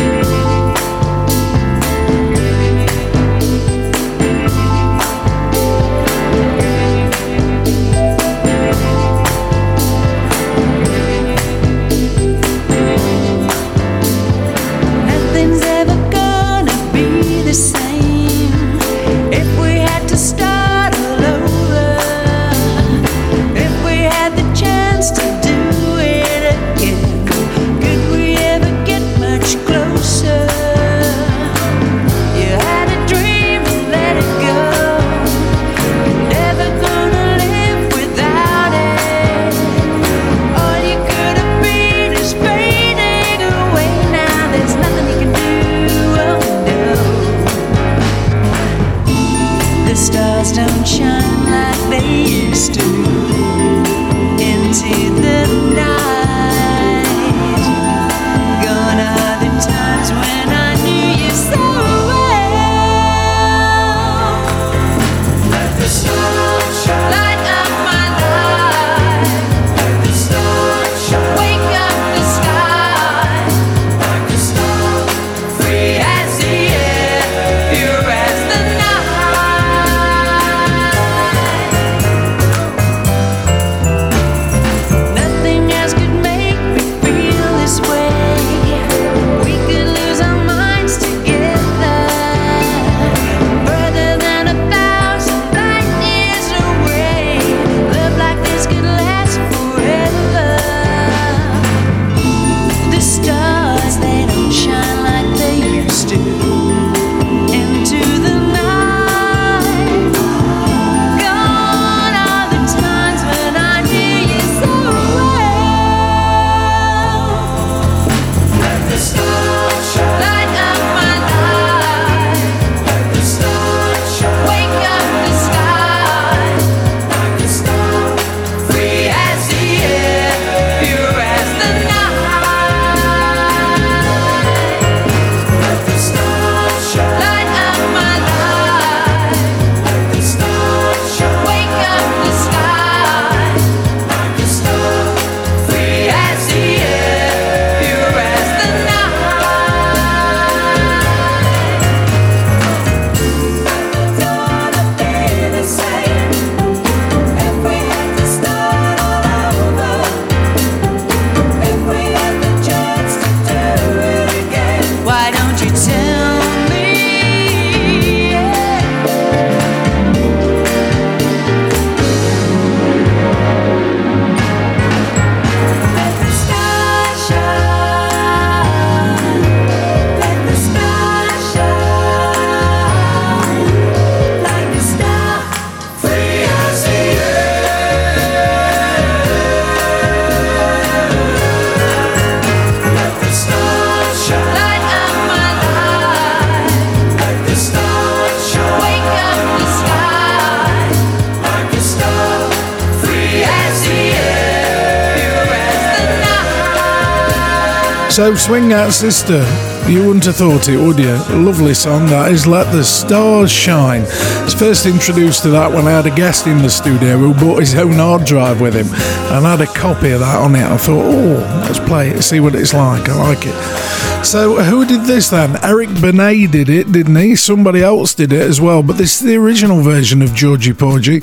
So, 208.11 208.35
Swing 208.35 208.73
Out 208.73 208.91
Sister, 208.91 209.39
you 209.87 210.05
wouldn't 210.05 210.25
have 210.25 210.35
thought 210.35 210.67
it, 210.67 210.77
would 210.77 210.99
you? 210.99 211.13
A 211.13 211.39
lovely 211.39 211.73
song 211.73 212.07
that 212.07 212.29
is 212.29 212.45
Let 212.45 212.69
the 212.73 212.83
Stars 212.83 213.49
Shine. 213.49 214.01
I 214.01 214.43
was 214.43 214.53
first 214.53 214.85
introduced 214.85 215.43
to 215.43 215.49
that 215.51 215.71
when 215.71 215.87
I 215.87 215.91
had 215.91 216.05
a 216.05 216.13
guest 216.13 216.45
in 216.45 216.57
the 216.57 216.69
studio 216.69 217.17
who 217.17 217.33
brought 217.33 217.61
his 217.61 217.73
own 217.75 217.93
hard 217.93 218.25
drive 218.25 218.59
with 218.59 218.75
him 218.75 218.87
and 218.87 219.45
had 219.45 219.61
a 219.61 219.65
copy 219.65 220.11
of 220.11 220.19
that 220.19 220.41
on 220.41 220.57
it. 220.57 220.63
I 220.63 220.75
thought, 220.75 221.05
oh, 221.05 221.63
let's 221.65 221.79
play 221.79 222.09
it, 222.09 222.21
see 222.21 222.41
what 222.41 222.53
it's 222.53 222.73
like. 222.73 223.07
I 223.07 223.15
like 223.15 223.45
it. 223.45 223.90
So, 224.23 224.61
who 224.63 224.85
did 224.85 225.01
this 225.01 225.29
then? 225.29 225.57
Eric 225.63 225.89
Benet 225.99 226.47
did 226.51 226.69
it, 226.69 226.91
didn't 226.91 227.15
he? 227.15 227.35
Somebody 227.35 227.81
else 227.81 228.13
did 228.13 228.31
it 228.31 228.41
as 228.41 228.61
well, 228.61 228.81
but 228.81 228.97
this 228.97 229.19
is 229.19 229.27
the 229.27 229.35
original 229.35 229.81
version 229.81 230.21
of 230.21 230.33
Georgy 230.33 230.73
Porgy, 230.73 231.19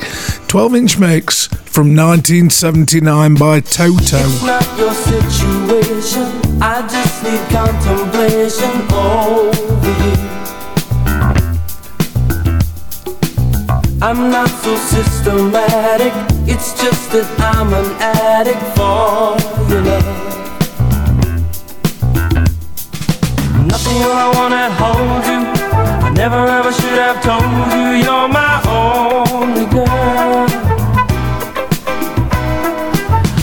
12 0.49 0.75
inch 0.75 0.99
mix 0.99 1.47
from 1.47 1.97
1979 1.97 3.35
by 3.37 3.61
Toto. 3.61 4.19
It's 4.19 4.43
not 4.43 4.79
your 4.79 4.93
situation. 4.93 6.23
I 6.61 6.87
just 6.87 7.23
need 7.23 7.41
contemplation 7.49 8.75
over 8.93 9.95
you. 10.05 10.39
I'm 14.03 14.31
not 14.31 14.51
so 14.51 14.77
systematic. 14.77 16.13
It's 16.47 16.73
just 16.81 17.13
that 17.13 17.27
I'm 17.41 17.73
an 17.73 17.91
addict 18.03 18.63
for 18.77 19.73
your 19.73 19.83
love. 19.83 20.28
Nothing 23.69 24.01
I 24.03 24.27
wanna 24.37 24.71
hold 24.81 25.25
you. 25.29 25.41
I 26.07 26.11
never 26.23 26.41
ever 26.59 26.73
should 26.73 26.99
have 27.07 27.23
told 27.23 27.69
you 27.77 28.01
you're 28.05 28.29
my 28.29 28.55
only 28.65 29.67
girl. 29.67 30.49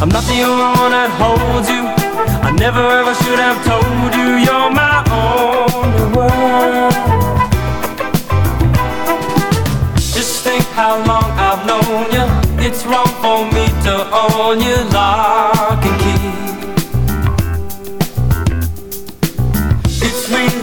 I'm 0.02 0.10
not 0.10 0.26
the 0.26 0.42
only 0.50 0.70
one 0.82 0.94
that 0.98 1.12
holds 1.22 1.70
you. 1.70 1.84
I 2.48 2.50
never 2.58 2.84
ever 3.00 3.14
should 3.22 3.38
have 3.38 3.60
told 3.70 4.12
you 4.18 4.30
you're 4.46 4.72
my 4.84 4.98
only 5.14 6.06
world. 6.18 6.94
Just 10.18 10.44
think 10.44 10.66
how 10.74 10.98
long 11.06 11.30
I've 11.48 11.62
known 11.70 12.06
you. 12.16 12.26
It's 12.66 12.84
wrong 12.88 13.12
for 13.22 13.46
me 13.54 13.66
to 13.86 13.96
own 14.10 14.60
you 14.60 14.78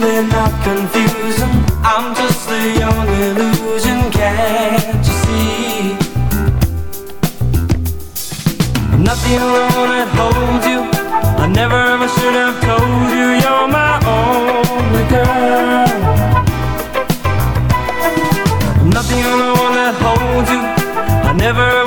not 0.03 0.51
confusing. 0.63 1.53
I'm 1.81 2.13
just 2.15 2.49
illusion, 2.49 4.11
can't 4.11 5.05
you 5.07 5.13
see? 5.23 5.95
I'm 8.91 9.03
not 9.03 9.17
the 9.23 9.37
only 9.39 9.63
one 9.79 9.91
that 9.95 10.09
holds 10.19 10.65
you. 10.67 10.81
I 11.43 11.47
never 11.47 11.79
ever 11.93 12.07
should 12.09 12.35
have 12.35 12.57
told 12.67 13.09
you 13.15 13.27
you're 13.43 13.67
my 13.79 13.95
only 14.19 15.05
girl. 15.07 15.87
Not 18.93 19.05
the 19.07 19.19
one 19.63 19.75
that 19.79 19.95
holds 20.03 20.49
you. 20.51 20.61
I 21.29 21.33
never 21.33 21.82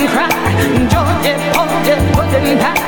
make 0.00 0.10
them 0.10 0.28
cry. 0.28 0.28
Georgia, 0.88 1.36
Georgia, 1.52 1.96
pudding 2.14 2.79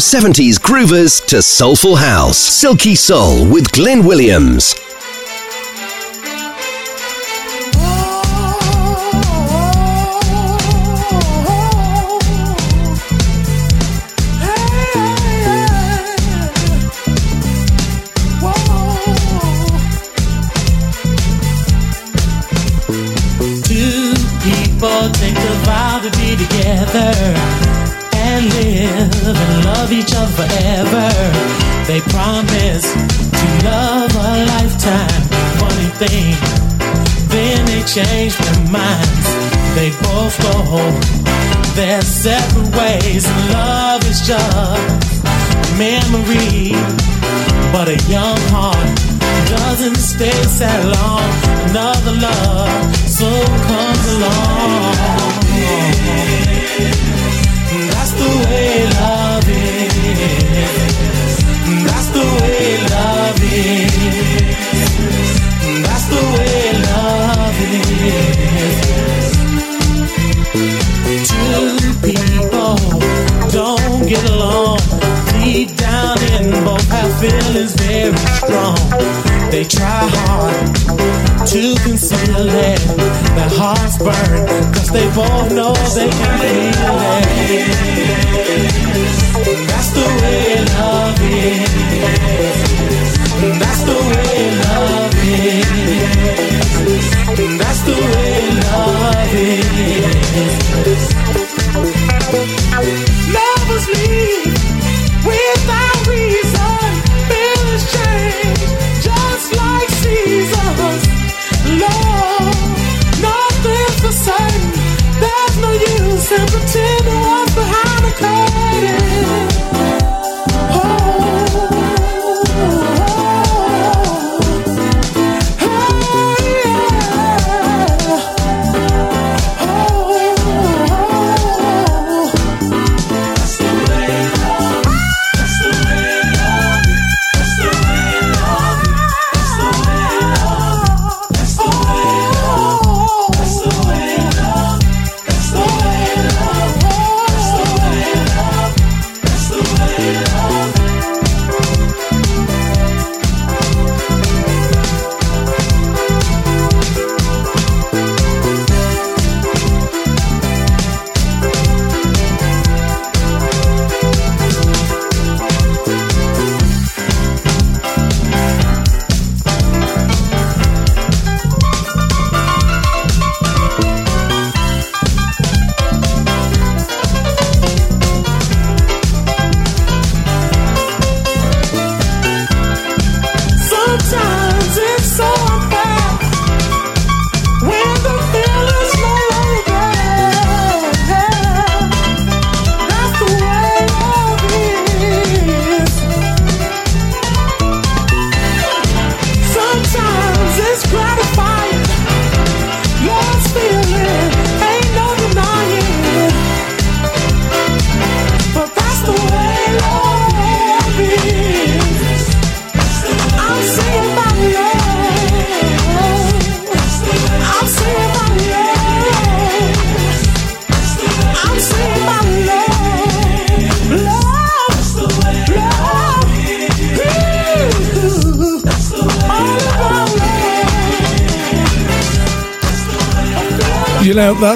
70s 0.00 0.58
groovers 0.58 1.24
to 1.26 1.42
soulful 1.42 1.94
house, 1.94 2.38
Silky 2.38 2.94
Soul 2.94 3.46
with 3.46 3.70
Glyn 3.70 4.02
Williams. 4.02 4.79
both 85.14 85.52
know 85.52 85.72
they 85.94 86.19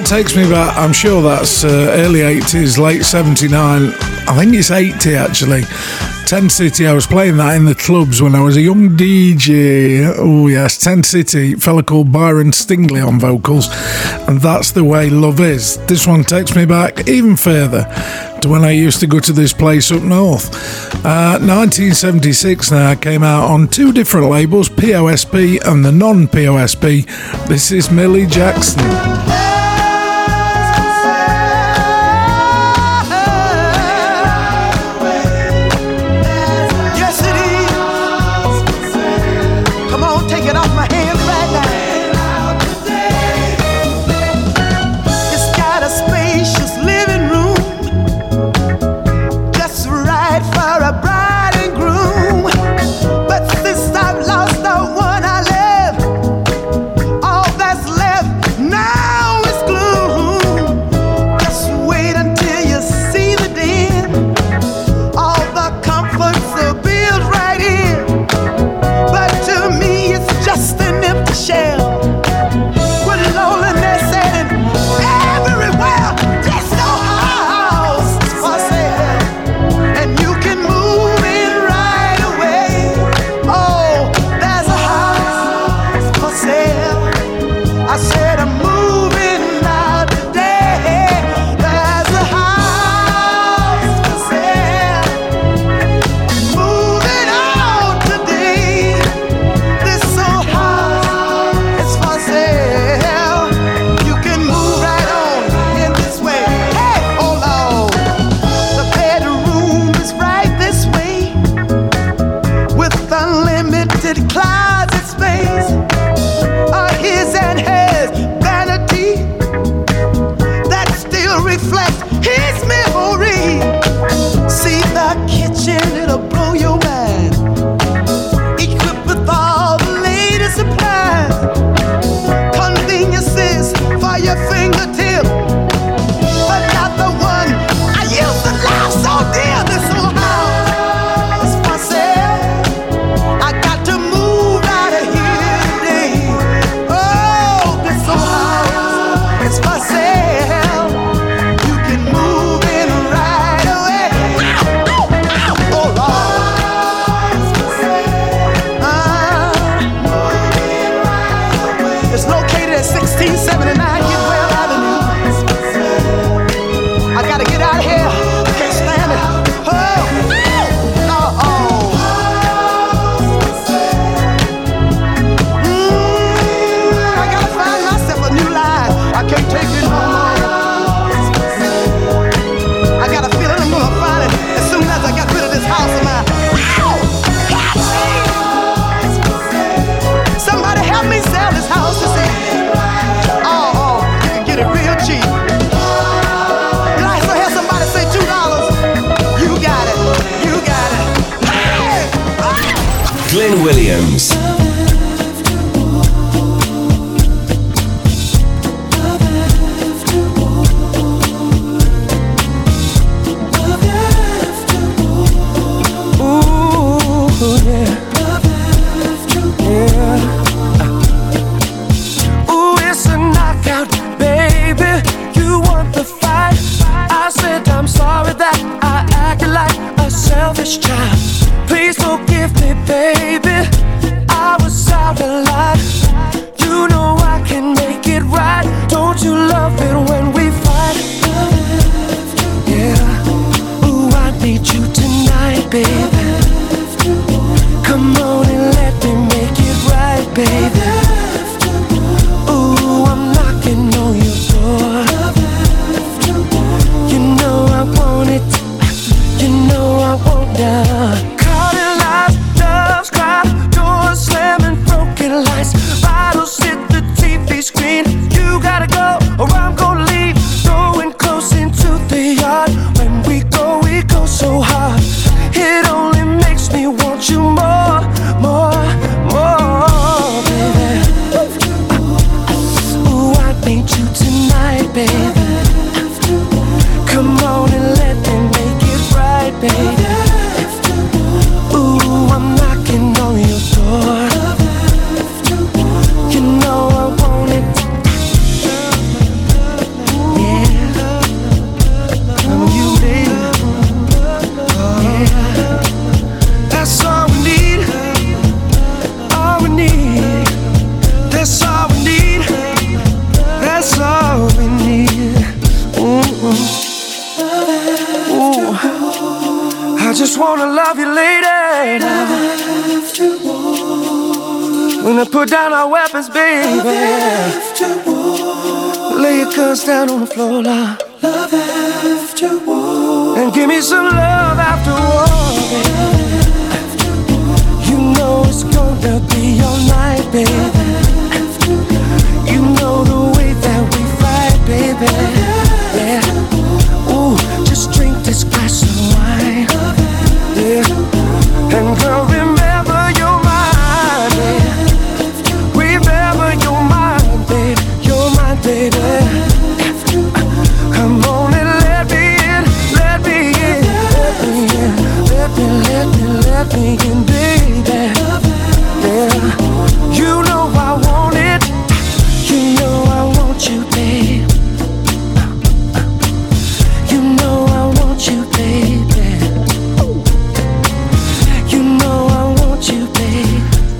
takes 0.05 0.37
me 0.37 0.49
back. 0.49 0.77
I'm 0.77 0.93
sure 0.93 1.23
that's 1.23 1.65
uh, 1.65 1.69
early 1.69 2.21
80s, 2.21 2.79
late 2.79 3.05
79. 3.05 3.93
I 4.27 4.37
think 4.37 4.55
it's 4.55 4.71
80 4.71 5.15
actually. 5.17 5.63
10 6.27 6.51
City, 6.51 6.87
I 6.87 6.93
was 6.93 7.07
playing 7.07 7.37
that 7.37 7.55
in 7.55 7.65
the 7.65 7.75
clubs 7.75 8.21
when 8.21 8.35
I 8.35 8.41
was 8.41 8.57
a 8.57 8.61
young 8.61 8.97
DJ. 8.97 10.15
Oh, 10.19 10.49
yes, 10.49 10.79
10 10.79 11.03
City, 11.05 11.55
fella 11.55 11.83
called 11.83 12.13
Byron 12.13 12.51
Stingily 12.51 13.07
on 13.07 13.21
vocals, 13.21 13.69
and 14.27 14.41
that's 14.41 14.73
the 14.73 14.85
way 14.85 15.11
love 15.11 15.41
is. 15.41 15.77
This 15.87 16.07
one 16.07 16.25
takes 16.25 16.57
me 16.57 16.65
back 16.65 17.09
even 17.09 17.37
further 17.37 17.85
to 18.41 18.49
when 18.49 18.65
I 18.65 18.73
used 18.73 19.01
to 19.01 19.07
go 19.07 19.21
to 19.21 19.33
this 19.33 19.53
place 19.53 19.93
up 19.93 20.03
north. 20.03 20.55
Uh, 21.05 21.39
1976 21.41 22.71
now 22.71 22.95
came 22.95 23.23
out 23.23 23.51
on 23.51 23.69
two 23.69 23.93
different 23.93 24.29
labels, 24.31 24.69
POSP 24.69 25.65
and 25.67 25.85
the 25.85 25.93
non 25.93 26.27
POSP. 26.27 27.47
This 27.49 27.71
is 27.71 27.91
Millie 27.91 28.27
Jackson. 28.27 29.54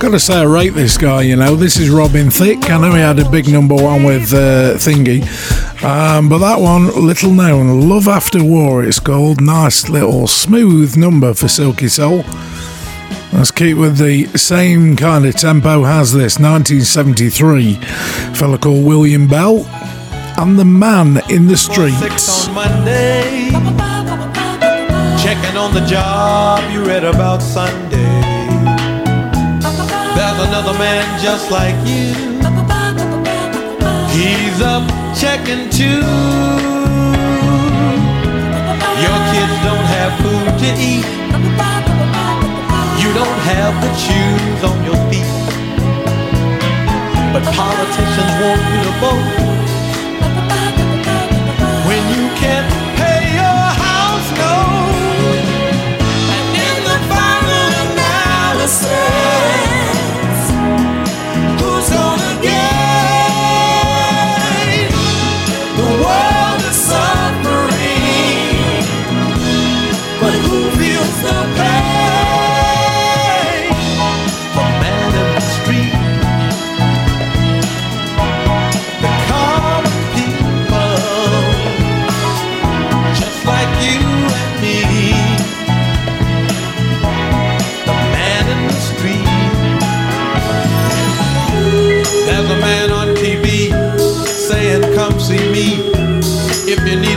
gotta 0.05 0.19
say, 0.19 0.35
I 0.35 0.43
rate 0.43 0.75
this 0.75 0.99
guy. 0.99 1.23
You 1.23 1.35
know, 1.35 1.55
this 1.55 1.77
is 1.79 1.89
Robin 1.89 2.29
Thicke. 2.29 2.69
I 2.69 2.77
know 2.77 2.93
he 2.93 2.99
had 2.99 3.17
a 3.17 3.27
big 3.27 3.49
number 3.49 3.73
one 3.73 4.03
with 4.03 4.31
uh, 4.35 4.75
Thingy, 4.75 5.23
um, 5.83 6.29
but 6.29 6.37
that 6.39 6.59
one, 6.59 7.07
little 7.07 7.31
known, 7.31 7.89
"Love 7.89 8.07
After 8.07 8.43
War." 8.43 8.83
It's 8.83 8.99
called. 8.99 9.41
Nice 9.41 9.89
little 9.89 10.27
smooth 10.27 10.95
number 10.95 11.33
for 11.33 11.47
Silky 11.47 11.87
Soul. 11.87 12.23
Let's 13.33 13.49
keep 13.49 13.77
with 13.77 13.97
the 13.97 14.27
same 14.37 14.95
kind 14.95 15.25
of 15.25 15.33
tempo. 15.37 15.83
Has 15.83 16.13
this 16.13 16.37
1973 16.37 17.73
fella 18.35 18.59
called 18.59 18.85
William 18.85 19.27
Bell 19.27 19.65
and 20.37 20.59
the 20.59 20.65
Man 20.65 21.19
in 21.31 21.47
the 21.47 21.57
Streets. 21.57 22.47
Monday, 22.49 23.49
checking 25.17 25.57
on 25.57 25.73
the 25.73 25.83
job 25.89 26.71
you 26.71 26.85
read 26.85 27.03
about 27.03 27.41
Sunday 27.41 27.94
another 30.57 30.79
man 30.79 31.03
just 31.21 31.51
like 31.51 31.75
you. 31.85 32.15
He's 34.15 34.61
up 34.61 34.87
checking 35.13 35.69
too. 35.69 35.99
Your 39.03 39.17
kids 39.31 39.55
don't 39.67 39.87
have 39.95 40.11
food 40.23 40.47
to 40.63 40.69
eat. 40.79 41.07
You 43.01 43.09
don't 43.19 43.39
have 43.51 43.73
the 43.83 43.91
shoes 44.05 44.63
on 44.63 44.77
your 44.87 44.99
feet. 45.11 45.35
But 47.33 47.43
politicians 47.53 48.33
want 48.39 48.61
you 48.71 48.79
to 48.87 48.93
vote 49.01 49.74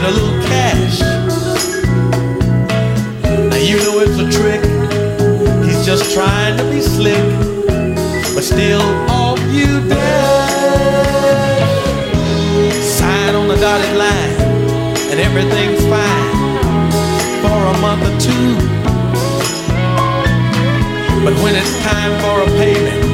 a 0.09 0.11
little 0.11 0.41
cash. 0.41 1.01
Now 3.51 3.57
you 3.57 3.77
know 3.85 3.99
it's 4.01 4.17
a 4.17 4.27
trick. 4.37 4.63
He's 5.65 5.85
just 5.85 6.13
trying 6.15 6.57
to 6.57 6.63
be 6.71 6.81
slick, 6.81 7.23
but 8.33 8.43
still 8.43 8.81
off 9.07 9.39
you 9.53 9.87
dash. 9.87 11.61
Sign 12.81 13.35
on 13.35 13.47
the 13.49 13.57
dotted 13.57 13.95
line, 13.97 14.35
and 15.11 15.19
everything's 15.19 15.83
fine 15.93 16.33
for 17.43 17.59
a 17.73 17.75
month 17.85 18.01
or 18.09 18.15
two. 18.19 18.49
But 21.23 21.35
when 21.43 21.53
it's 21.55 21.75
time 21.83 22.13
for 22.23 22.35
a 22.41 22.49
payment, 22.57 23.05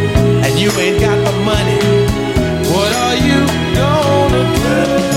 and 0.46 0.58
you 0.58 0.72
ain't 0.80 1.02
got 1.02 1.18
the 1.28 1.36
money, 1.44 1.82
what 2.72 2.92
are 3.04 3.18
you 3.28 3.40
gonna 3.76 4.44
do? 5.10 5.15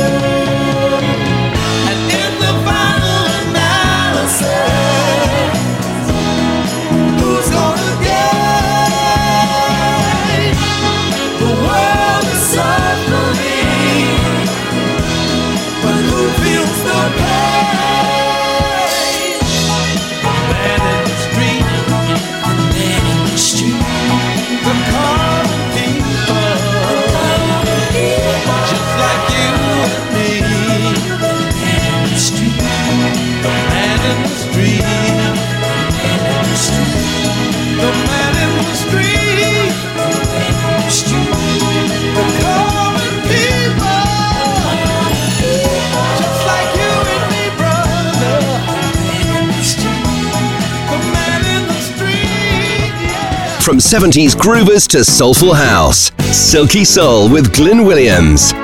from 53.68 53.76
70s 53.76 54.34
groovers 54.34 54.88
to 54.88 55.04
soulful 55.04 55.52
house. 55.52 56.10
Silky 56.32 56.86
Soul 56.86 57.28
with 57.28 57.52
Glyn 57.54 57.84
Williams. 57.84 58.54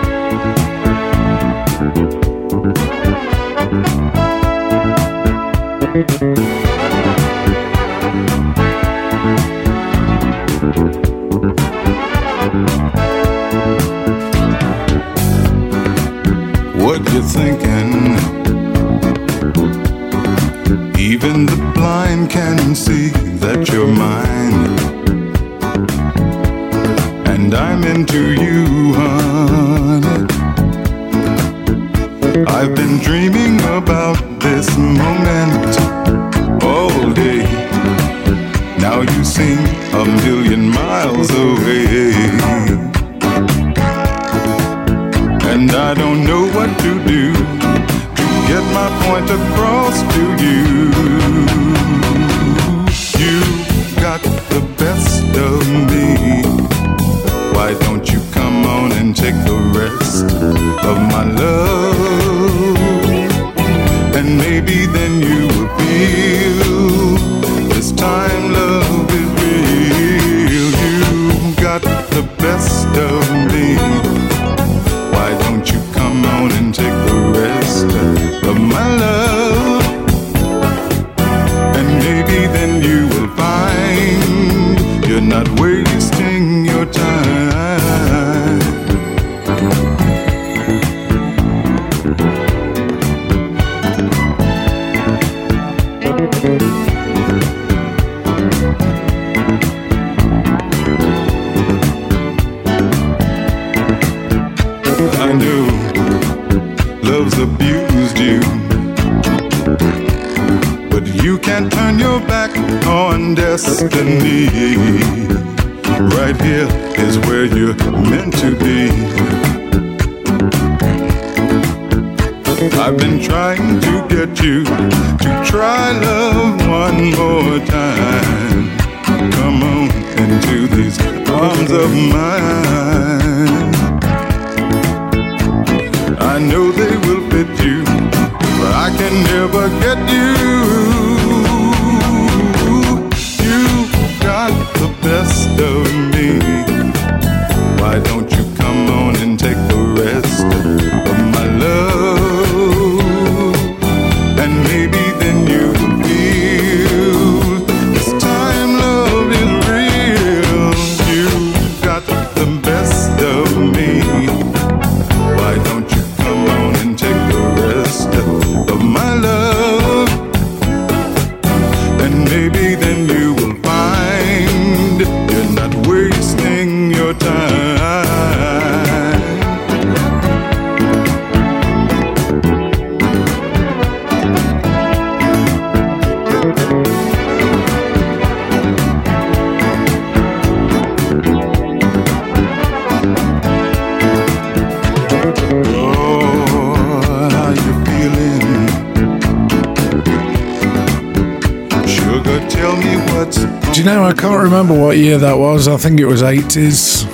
was, 205.66 205.80
I 205.80 205.88
think 205.88 206.00
it 206.00 206.06
was 206.06 206.22
80s. 206.22 207.06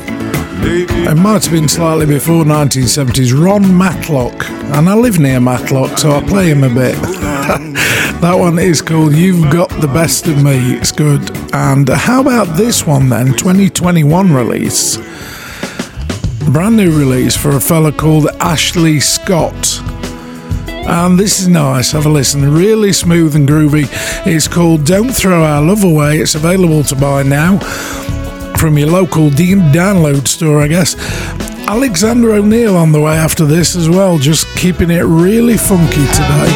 It 0.62 1.14
might 1.16 1.44
have 1.44 1.52
been 1.52 1.68
slightly 1.68 2.06
before 2.06 2.44
1970s. 2.44 3.32
Ron 3.32 3.76
Matlock, 3.76 4.48
and 4.74 4.88
I 4.88 4.94
live 4.94 5.20
near 5.20 5.38
Matlock, 5.40 5.98
so 5.98 6.12
I 6.12 6.22
play 6.22 6.50
him 6.50 6.64
a 6.64 6.68
bit. 6.68 6.94
that 8.20 8.34
one 8.36 8.58
is 8.58 8.82
called 8.82 9.14
You've 9.14 9.52
Got 9.52 9.68
the 9.80 9.86
Best 9.86 10.26
of 10.26 10.42
Me. 10.42 10.74
It's 10.74 10.90
good. 10.90 11.30
And 11.54 11.88
how 11.88 12.22
about 12.22 12.56
this 12.56 12.86
one 12.86 13.08
then? 13.08 13.34
2021 13.34 14.32
release. 14.32 14.96
Brand 16.50 16.76
new 16.76 16.96
release 16.96 17.36
for 17.36 17.50
a 17.50 17.60
fella 17.60 17.92
called 17.92 18.28
Ashley 18.40 19.00
Scott. 19.00 19.80
And 20.88 21.18
this 21.18 21.40
is 21.40 21.46
nice. 21.46 21.92
Have 21.92 22.06
a 22.06 22.08
listen. 22.08 22.52
Really 22.52 22.92
smooth 22.92 23.36
and 23.36 23.48
groovy. 23.48 23.86
It's 24.26 24.48
called 24.48 24.84
Don't 24.84 25.10
Throw 25.10 25.44
Our 25.44 25.62
Love 25.62 25.84
Away. 25.84 26.18
It's 26.18 26.34
available 26.34 26.82
to 26.84 26.96
buy 26.96 27.22
now 27.22 27.60
from 28.60 28.76
your 28.76 28.88
local 28.88 29.30
de- 29.30 29.54
download 29.72 30.28
store, 30.28 30.60
I 30.60 30.68
guess. 30.68 30.94
Alexander 31.66 32.32
O'Neal 32.32 32.76
on 32.76 32.92
the 32.92 33.00
way 33.00 33.16
after 33.16 33.46
this 33.46 33.74
as 33.74 33.88
well, 33.88 34.18
just 34.18 34.46
keeping 34.54 34.90
it 34.90 35.00
really 35.00 35.56
funky 35.56 36.04
today. 36.12 36.50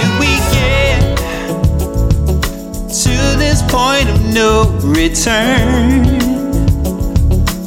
to 3.05 3.39
this 3.39 3.63
point 3.73 4.11
of 4.11 4.23
no 4.35 4.69
return? 4.83 6.03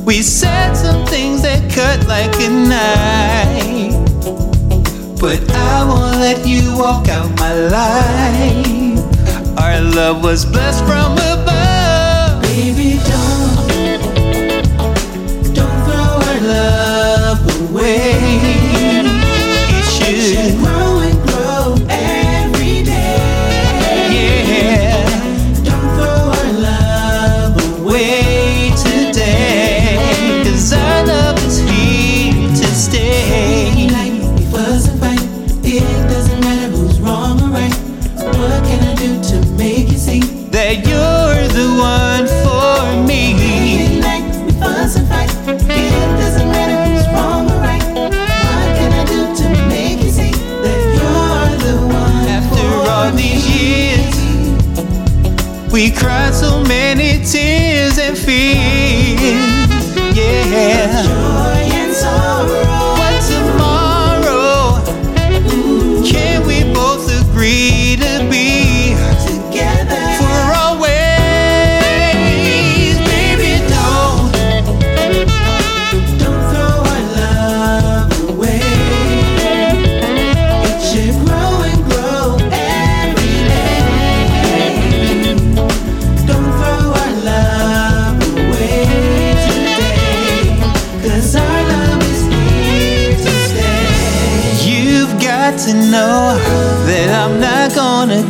We 0.06 0.22
said 0.22 0.76
some 0.76 1.04
things 1.08 1.42
that 1.42 1.72
cut 1.72 2.08
like 2.08 2.36
a 2.36 2.50
knife, 2.70 3.92
but 5.20 5.52
I 5.52 5.84
won't 5.84 6.18
let 6.20 6.46
you 6.46 6.78
walk 6.78 7.10
out 7.10 7.36
my 7.40 7.54
life. 7.54 9.00
Our 9.60 9.82
love 9.82 10.24
was 10.24 10.46
blessed 10.46 10.86
from 10.86 11.14
above. 11.14 11.47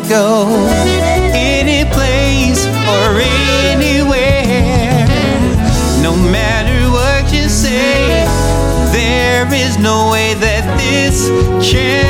Go 0.08 0.48
any 1.34 1.84
place 1.92 2.66
or 2.66 3.20
anywhere. 3.20 5.06
No 6.02 6.16
matter 6.16 6.90
what 6.90 7.34
you 7.34 7.50
say, 7.50 8.26
there 8.94 9.54
is 9.54 9.78
no 9.78 10.10
way 10.12 10.34
that 10.36 10.64
this 10.78 11.28
can 11.70 12.07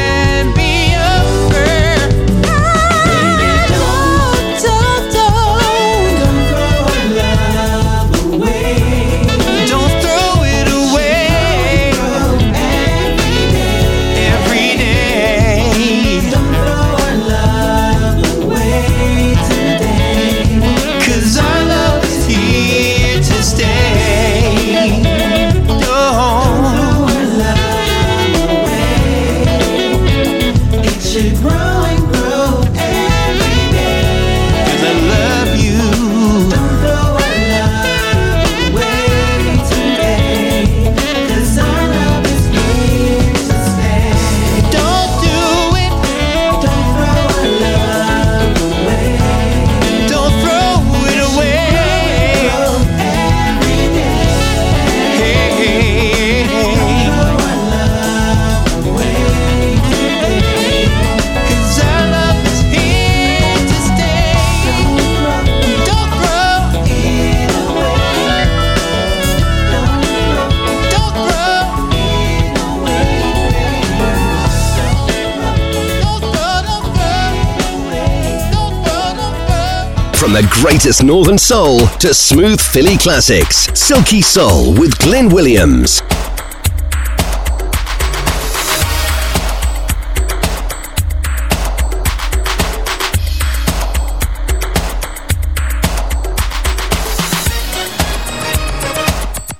the 80.42 80.48
greatest 80.52 81.04
northern 81.04 81.38
soul 81.40 81.80
to 81.98 82.14
smooth 82.14 82.62
Philly 82.62 82.96
classics, 82.96 83.68
Silky 83.74 84.22
Soul 84.22 84.72
with 84.76 84.96
Glyn 85.00 85.30
Williams. 85.30 86.02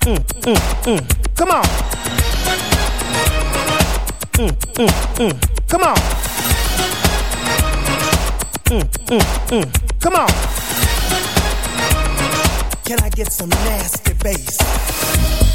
Mm, 0.02 0.22
mm, 0.44 0.58
mm. 0.86 1.36
Come 1.36 1.52
on. 1.52 1.64
Mm, 4.34 4.52
mm, 4.76 4.90
mm. 5.18 5.68
Come 5.68 5.84
on. 5.84 5.96
Mm, 8.66 8.84
mm, 9.08 9.64
mm. 9.64 10.00
Come 10.00 10.16
on. 10.16 10.47
Can 12.88 13.02
I 13.02 13.10
get 13.10 13.34
some 13.34 13.50
nasty 13.50 14.14
bass? 14.14 15.47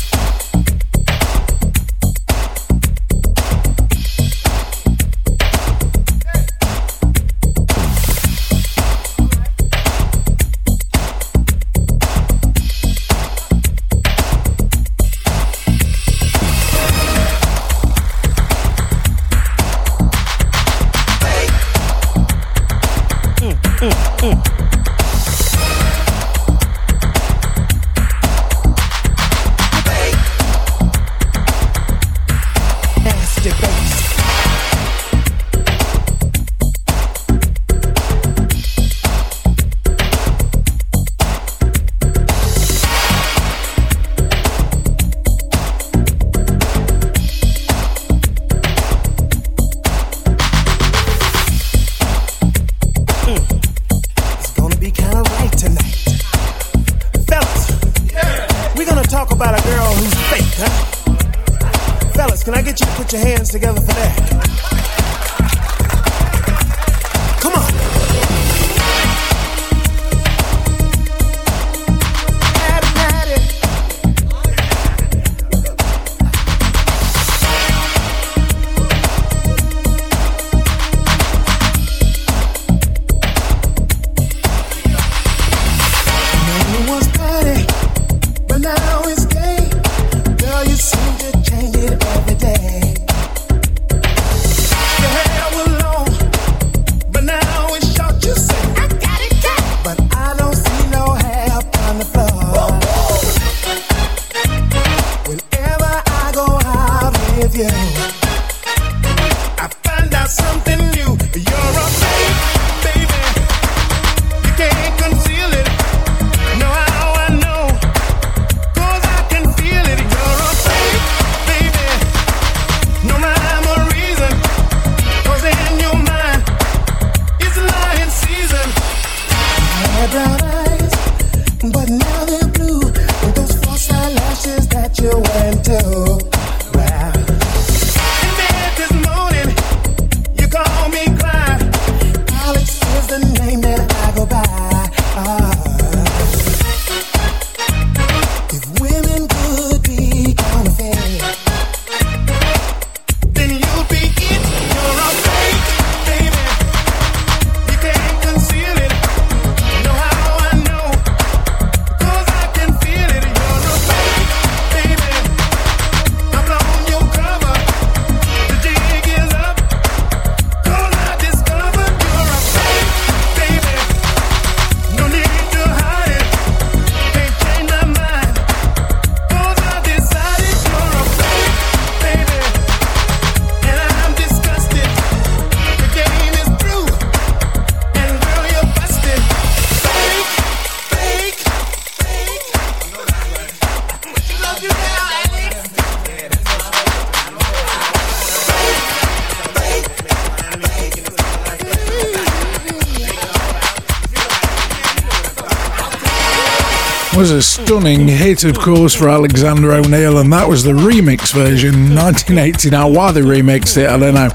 was 207.16 207.30
a 207.30 207.42
stunning 207.42 208.08
hit, 208.08 208.44
of 208.44 208.58
course, 208.58 208.94
for 208.94 209.08
Alexander 209.08 209.72
O'Neal, 209.72 210.18
and 210.18 210.32
that 210.32 210.48
was 210.48 210.62
the 210.62 210.72
remix 210.72 211.32
version, 211.34 211.94
1980. 211.94 212.70
Now, 212.70 212.88
why 212.88 213.12
they 213.12 213.20
remixed 213.20 213.76
it, 213.76 213.88
I 213.88 213.98
don't 213.98 214.14
know. 214.14 214.30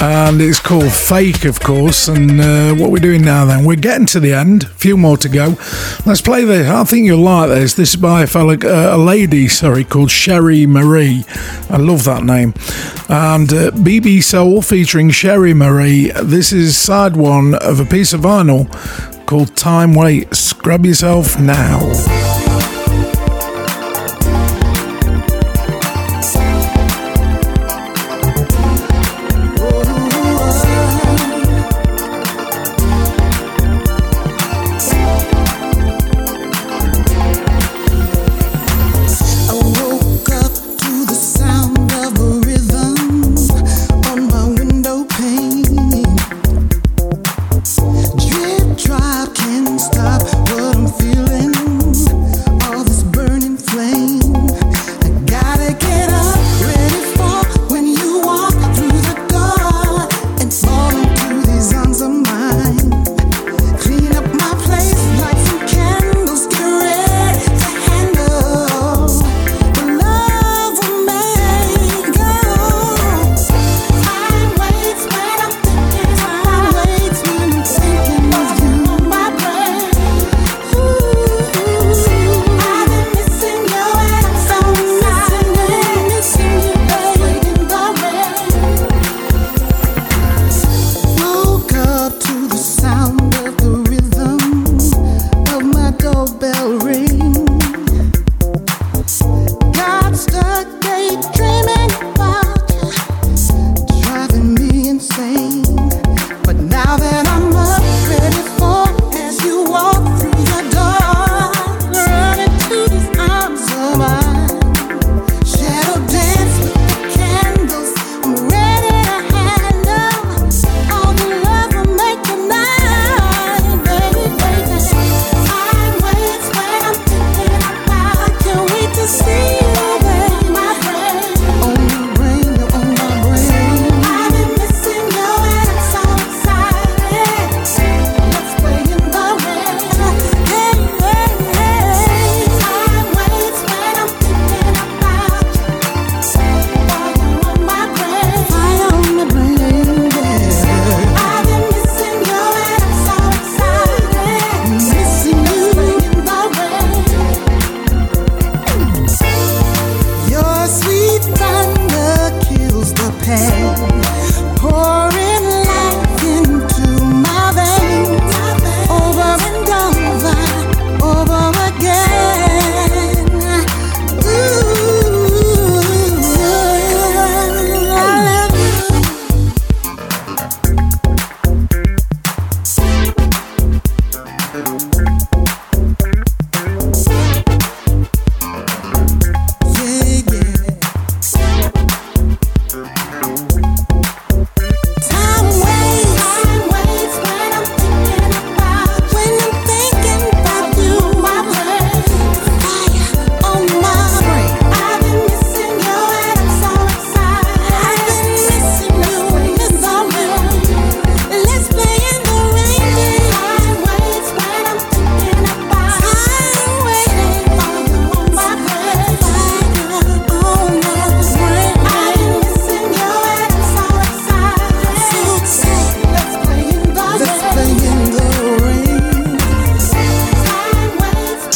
And 0.00 0.40
it's 0.40 0.60
called 0.60 0.92
Fake, 0.92 1.44
of 1.44 1.58
course. 1.60 2.08
And 2.08 2.40
uh, 2.40 2.74
what 2.74 2.90
we're 2.90 2.98
doing 2.98 3.22
now, 3.22 3.44
then, 3.46 3.64
we're 3.64 3.76
getting 3.76 4.06
to 4.08 4.20
the 4.20 4.32
end. 4.32 4.64
A 4.64 4.66
few 4.66 4.96
more 4.96 5.16
to 5.16 5.28
go. 5.28 5.56
Let's 6.06 6.20
play 6.20 6.44
this. 6.44 6.68
I 6.68 6.84
think 6.84 7.06
you'll 7.06 7.20
like 7.20 7.48
this. 7.48 7.74
This 7.74 7.90
is 7.90 7.96
by 7.96 8.22
a 8.22 8.26
uh, 8.26 8.96
a 8.96 8.98
lady, 8.98 9.48
sorry, 9.48 9.84
called 9.84 10.10
Sherry 10.10 10.66
Marie. 10.66 11.24
I 11.70 11.78
love 11.78 12.04
that 12.04 12.22
name. 12.22 12.54
And 13.08 13.52
uh, 13.52 13.70
BB 13.70 14.22
Soul 14.22 14.62
featuring 14.62 15.10
Sherry 15.10 15.54
Marie. 15.54 16.12
This 16.22 16.52
is 16.52 16.76
side 16.76 17.16
one 17.16 17.54
of 17.54 17.80
a 17.80 17.84
piece 17.84 18.12
of 18.12 18.20
vinyl 18.20 18.68
called 19.26 19.56
Time 19.56 19.94
Wait. 19.94 20.34
Scrub 20.34 20.84
yourself 20.84 21.38
now. 21.38 22.33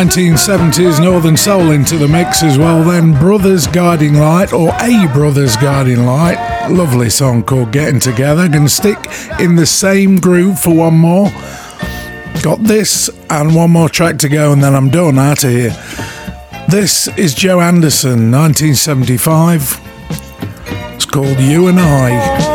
1970s 0.00 0.98
Northern 1.04 1.36
Soul 1.36 1.72
into 1.72 1.98
the 1.98 2.08
mix 2.08 2.42
as 2.42 2.56
well, 2.56 2.82
then 2.82 3.12
Brothers 3.18 3.66
Guiding 3.66 4.14
Light, 4.14 4.50
or 4.50 4.70
A 4.80 5.06
Brothers 5.12 5.56
Guiding 5.56 6.06
Light, 6.06 6.68
lovely 6.70 7.10
song 7.10 7.42
called 7.42 7.70
Getting 7.70 8.00
Together. 8.00 8.48
Gonna 8.48 8.70
stick 8.70 8.96
in 9.38 9.56
the 9.56 9.66
same 9.66 10.16
groove 10.16 10.58
for 10.58 10.74
one 10.74 10.94
more. 10.94 11.30
Got 12.42 12.62
this 12.62 13.10
and 13.28 13.54
one 13.54 13.72
more 13.72 13.90
track 13.90 14.16
to 14.20 14.30
go, 14.30 14.54
and 14.54 14.64
then 14.64 14.74
I'm 14.74 14.88
done 14.88 15.18
out 15.18 15.44
of 15.44 15.50
here. 15.50 15.76
This 16.70 17.08
is 17.18 17.34
Joe 17.34 17.60
Anderson, 17.60 18.30
1975. 18.30 19.80
It's 20.94 21.04
called 21.04 21.38
You 21.40 21.68
and 21.68 21.78
I. 21.78 22.49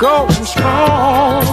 go 0.00 0.26
strong. 0.30 1.49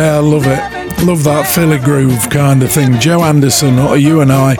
Yeah, 0.00 0.16
I 0.16 0.20
love 0.20 0.46
it. 0.46 1.04
Love 1.04 1.24
that 1.24 1.46
Philly 1.46 1.76
groove 1.76 2.30
kind 2.30 2.62
of 2.62 2.72
thing. 2.72 2.98
Joe 3.00 3.22
Anderson, 3.22 3.78
or 3.78 3.98
you 3.98 4.22
and 4.22 4.32
I. 4.32 4.56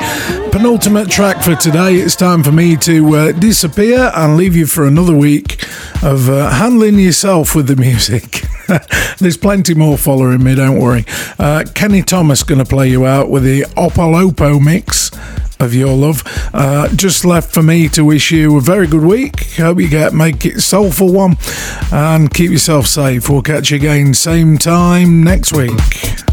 Penultimate 0.53 1.09
track 1.09 1.43
for 1.43 1.57
today. 1.57 1.95
It's 1.95 2.15
time 2.15 2.43
for 2.43 2.53
me 2.53 2.77
to 2.77 3.17
uh, 3.17 3.33
disappear 3.33 4.13
and 4.15 4.37
leave 4.37 4.55
you 4.55 4.67
for 4.67 4.85
another 4.87 5.17
week 5.17 5.63
of 6.03 6.29
uh, 6.29 6.51
handling 6.51 6.99
yourself 6.99 7.55
with 7.55 7.69
the 7.69 7.77
music. 7.77 8.43
There's 9.19 9.39
plenty 9.39 9.73
more 9.73 9.97
following 9.97 10.45
me, 10.45 10.57
don't 10.57 10.79
worry. 10.79 11.07
Uh, 11.39 11.65
Kenny 11.75 12.03
Thomas 12.03 12.43
going 12.43 12.59
to 12.63 12.67
play 12.67 12.91
you 12.91 13.07
out 13.07 13.31
with 13.31 13.43
the 13.43 13.63
Opolopo 13.79 14.63
mix 14.63 15.10
of 15.61 15.75
your 15.75 15.97
love. 15.97 16.23
Uh, 16.53 16.89
just 16.95 17.25
left 17.25 17.53
for 17.53 17.63
me 17.63 17.89
to 17.91 18.05
wish 18.05 18.31
you 18.31 18.57
a 18.57 18.61
very 18.61 18.87
good 18.87 19.05
week. 19.05 19.55
Hope 19.57 19.81
you 19.81 19.89
get 19.89 20.13
make 20.13 20.45
it 20.47 20.61
soulful 20.61 21.13
one 21.13 21.37
and 21.93 22.33
keep 22.33 22.51
yourself 22.51 22.87
safe. 22.87 23.29
We'll 23.29 23.43
catch 23.43 23.71
you 23.71 23.77
again 23.77 24.15
same 24.15 24.59
time 24.59 25.23
next 25.23 25.53
week. 25.53 26.30